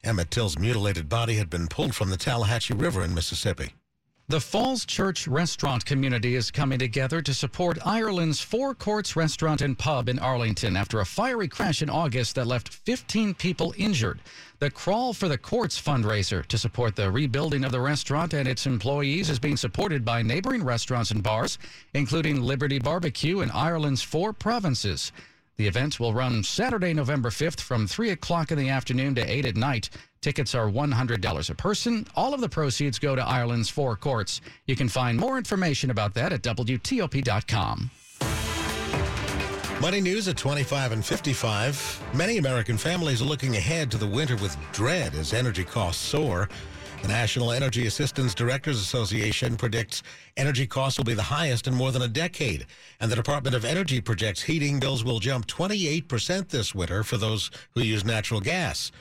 Emmett 0.02 0.30
Till's 0.30 0.58
mutilated 0.58 1.10
body 1.10 1.34
had 1.34 1.50
been 1.50 1.68
pulled 1.68 1.94
from 1.94 2.08
the 2.08 2.16
Tallahatchie 2.16 2.74
River 2.74 3.04
in 3.04 3.14
Mississippi. 3.14 3.74
The 4.28 4.40
Falls 4.40 4.86
Church 4.86 5.26
restaurant 5.26 5.84
community 5.84 6.36
is 6.36 6.52
coming 6.52 6.78
together 6.78 7.20
to 7.20 7.34
support 7.34 7.84
Ireland's 7.84 8.40
Four 8.40 8.74
Courts 8.76 9.16
restaurant 9.16 9.60
and 9.60 9.76
pub 9.76 10.08
in 10.08 10.20
Arlington 10.20 10.76
after 10.76 11.00
a 11.00 11.04
fiery 11.04 11.48
crash 11.48 11.82
in 11.82 11.90
August 11.90 12.36
that 12.36 12.46
left 12.46 12.72
15 12.72 13.34
people 13.34 13.74
injured. 13.76 14.20
The 14.60 14.70
Crawl 14.70 15.12
for 15.12 15.26
the 15.26 15.36
Courts 15.36 15.82
fundraiser 15.82 16.46
to 16.46 16.56
support 16.56 16.94
the 16.94 17.10
rebuilding 17.10 17.64
of 17.64 17.72
the 17.72 17.80
restaurant 17.80 18.32
and 18.32 18.46
its 18.46 18.66
employees 18.66 19.30
is 19.30 19.40
being 19.40 19.56
supported 19.56 20.04
by 20.04 20.22
neighboring 20.22 20.62
restaurants 20.62 21.10
and 21.10 21.24
bars, 21.24 21.58
including 21.92 22.40
Liberty 22.40 22.78
Barbecue 22.78 23.40
in 23.40 23.50
Ireland's 23.50 24.02
four 24.02 24.32
provinces. 24.32 25.10
The 25.60 25.66
event 25.66 26.00
will 26.00 26.14
run 26.14 26.42
Saturday, 26.42 26.94
November 26.94 27.28
5th 27.28 27.60
from 27.60 27.86
3 27.86 28.08
o'clock 28.08 28.50
in 28.50 28.56
the 28.56 28.70
afternoon 28.70 29.14
to 29.16 29.30
8 29.30 29.44
at 29.44 29.56
night. 29.56 29.90
Tickets 30.22 30.54
are 30.54 30.70
$100 30.70 31.50
a 31.50 31.54
person. 31.54 32.06
All 32.16 32.32
of 32.32 32.40
the 32.40 32.48
proceeds 32.48 32.98
go 32.98 33.14
to 33.14 33.22
Ireland's 33.22 33.68
Four 33.68 33.94
Courts. 33.96 34.40
You 34.64 34.74
can 34.74 34.88
find 34.88 35.18
more 35.18 35.36
information 35.36 35.90
about 35.90 36.14
that 36.14 36.32
at 36.32 36.40
WTOP.com. 36.40 37.90
Money 39.82 40.00
news 40.00 40.28
at 40.28 40.38
25 40.38 40.92
and 40.92 41.04
55. 41.04 42.04
Many 42.14 42.38
American 42.38 42.78
families 42.78 43.20
are 43.20 43.26
looking 43.26 43.56
ahead 43.56 43.90
to 43.90 43.98
the 43.98 44.06
winter 44.06 44.36
with 44.36 44.56
dread 44.72 45.14
as 45.14 45.34
energy 45.34 45.64
costs 45.64 46.02
soar. 46.02 46.48
The 47.02 47.08
National 47.08 47.50
Energy 47.50 47.86
Assistance 47.86 48.34
Directors 48.34 48.78
Association 48.78 49.56
predicts 49.56 50.02
energy 50.36 50.66
costs 50.66 50.98
will 50.98 51.06
be 51.06 51.14
the 51.14 51.22
highest 51.22 51.66
in 51.66 51.74
more 51.74 51.92
than 51.92 52.02
a 52.02 52.08
decade. 52.08 52.66
And 53.00 53.10
the 53.10 53.16
Department 53.16 53.56
of 53.56 53.64
Energy 53.64 54.02
projects 54.02 54.42
heating 54.42 54.78
bills 54.78 55.02
will 55.02 55.18
jump 55.18 55.46
28% 55.46 56.48
this 56.48 56.74
winter 56.74 57.02
for 57.02 57.16
those 57.16 57.50
who 57.74 57.80
use 57.80 58.04
natural 58.04 58.40
gas. 58.40 58.92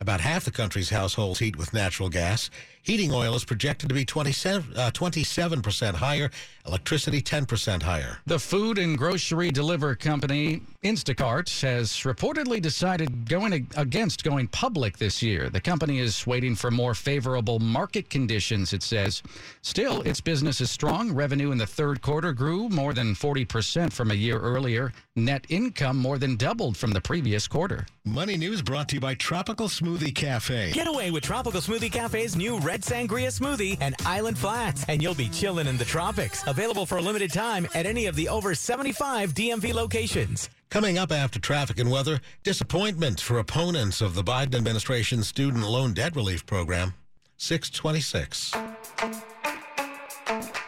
About 0.00 0.22
half 0.22 0.44
the 0.46 0.50
country's 0.50 0.88
households 0.88 1.38
heat 1.38 1.56
with 1.56 1.74
natural 1.74 2.08
gas. 2.08 2.48
Heating 2.84 3.14
oil 3.14 3.34
is 3.34 3.46
projected 3.46 3.88
to 3.88 3.94
be 3.94 4.04
27, 4.04 4.76
uh, 4.76 4.90
27% 4.90 5.94
higher, 5.94 6.30
electricity 6.66 7.22
10% 7.22 7.82
higher. 7.82 8.18
The 8.26 8.38
food 8.38 8.76
and 8.76 8.98
grocery 8.98 9.50
deliver 9.50 9.94
company 9.94 10.60
Instacart 10.82 11.62
has 11.62 11.90
reportedly 12.00 12.60
decided 12.60 13.26
going 13.26 13.66
against 13.74 14.22
going 14.22 14.48
public 14.48 14.98
this 14.98 15.22
year. 15.22 15.48
The 15.48 15.62
company 15.62 15.98
is 15.98 16.26
waiting 16.26 16.54
for 16.54 16.70
more 16.70 16.92
favorable 16.92 17.58
market 17.58 18.10
conditions, 18.10 18.74
it 18.74 18.82
says. 18.82 19.22
Still, 19.62 20.02
its 20.02 20.20
business 20.20 20.60
is 20.60 20.70
strong. 20.70 21.10
Revenue 21.10 21.52
in 21.52 21.58
the 21.58 21.66
third 21.66 22.02
quarter 22.02 22.34
grew 22.34 22.68
more 22.68 22.92
than 22.92 23.14
40% 23.14 23.94
from 23.94 24.10
a 24.10 24.14
year 24.14 24.38
earlier. 24.38 24.92
Net 25.16 25.46
income 25.48 25.96
more 25.96 26.18
than 26.18 26.36
doubled 26.36 26.76
from 26.76 26.90
the 26.90 27.00
previous 27.00 27.48
quarter. 27.48 27.86
Money 28.04 28.36
news 28.36 28.60
brought 28.60 28.90
to 28.90 28.96
you 28.96 29.00
by 29.00 29.14
Tropical 29.14 29.68
Smoothie 29.68 30.14
Cafe. 30.14 30.72
Get 30.72 30.86
away 30.86 31.10
with 31.10 31.22
Tropical 31.22 31.62
Smoothie 31.62 31.90
Cafe's 31.90 32.36
new 32.36 32.58
Red 32.74 32.82
Sangria 32.82 33.28
Smoothie 33.28 33.78
and 33.80 33.94
Island 34.04 34.36
Flats, 34.36 34.84
and 34.88 35.00
you'll 35.00 35.14
be 35.14 35.28
chilling 35.28 35.68
in 35.68 35.76
the 35.76 35.84
tropics. 35.84 36.42
Available 36.48 36.86
for 36.86 36.98
a 36.98 37.00
limited 37.00 37.32
time 37.32 37.68
at 37.72 37.86
any 37.86 38.06
of 38.06 38.16
the 38.16 38.28
over 38.28 38.52
75 38.52 39.32
DMV 39.32 39.72
locations. 39.72 40.50
Coming 40.70 40.98
up 40.98 41.12
after 41.12 41.38
traffic 41.38 41.78
and 41.78 41.88
weather, 41.88 42.20
disappointment 42.42 43.20
for 43.20 43.38
opponents 43.38 44.00
of 44.00 44.16
the 44.16 44.24
Biden 44.24 44.56
administration's 44.56 45.28
student 45.28 45.62
loan 45.62 45.92
debt 45.92 46.16
relief 46.16 46.46
program. 46.46 46.94
626. 47.36 48.52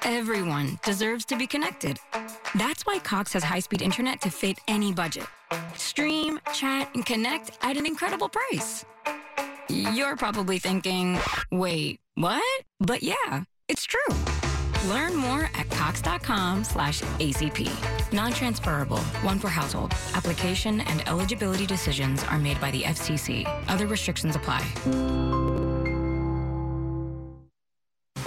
Everyone 0.04 0.78
deserves 0.84 1.24
to 1.24 1.36
be 1.36 1.48
connected. 1.48 1.98
That's 2.54 2.86
why 2.86 3.00
Cox 3.00 3.32
has 3.32 3.42
high 3.42 3.58
speed 3.58 3.82
internet 3.82 4.20
to 4.20 4.30
fit 4.30 4.60
any 4.68 4.92
budget. 4.92 5.26
Stream, 5.74 6.38
chat, 6.54 6.88
and 6.94 7.04
connect 7.04 7.58
at 7.62 7.76
an 7.76 7.84
incredible 7.84 8.28
price. 8.28 8.84
You're 9.68 10.16
probably 10.16 10.58
thinking, 10.58 11.18
wait, 11.50 11.98
what? 12.14 12.42
But 12.80 13.02
yeah, 13.02 13.42
it's 13.68 13.84
true. 13.84 14.14
Learn 14.88 15.16
more 15.16 15.50
at 15.54 15.68
cox.com 15.70 16.64
slash 16.64 17.00
ACP. 17.00 18.12
Non-transferable, 18.12 18.98
one 19.22 19.40
per 19.40 19.48
household. 19.48 19.92
Application 20.14 20.80
and 20.82 21.06
eligibility 21.08 21.66
decisions 21.66 22.22
are 22.24 22.38
made 22.38 22.60
by 22.60 22.70
the 22.70 22.82
FCC. 22.82 23.44
Other 23.68 23.86
restrictions 23.86 24.36
apply. 24.36 24.64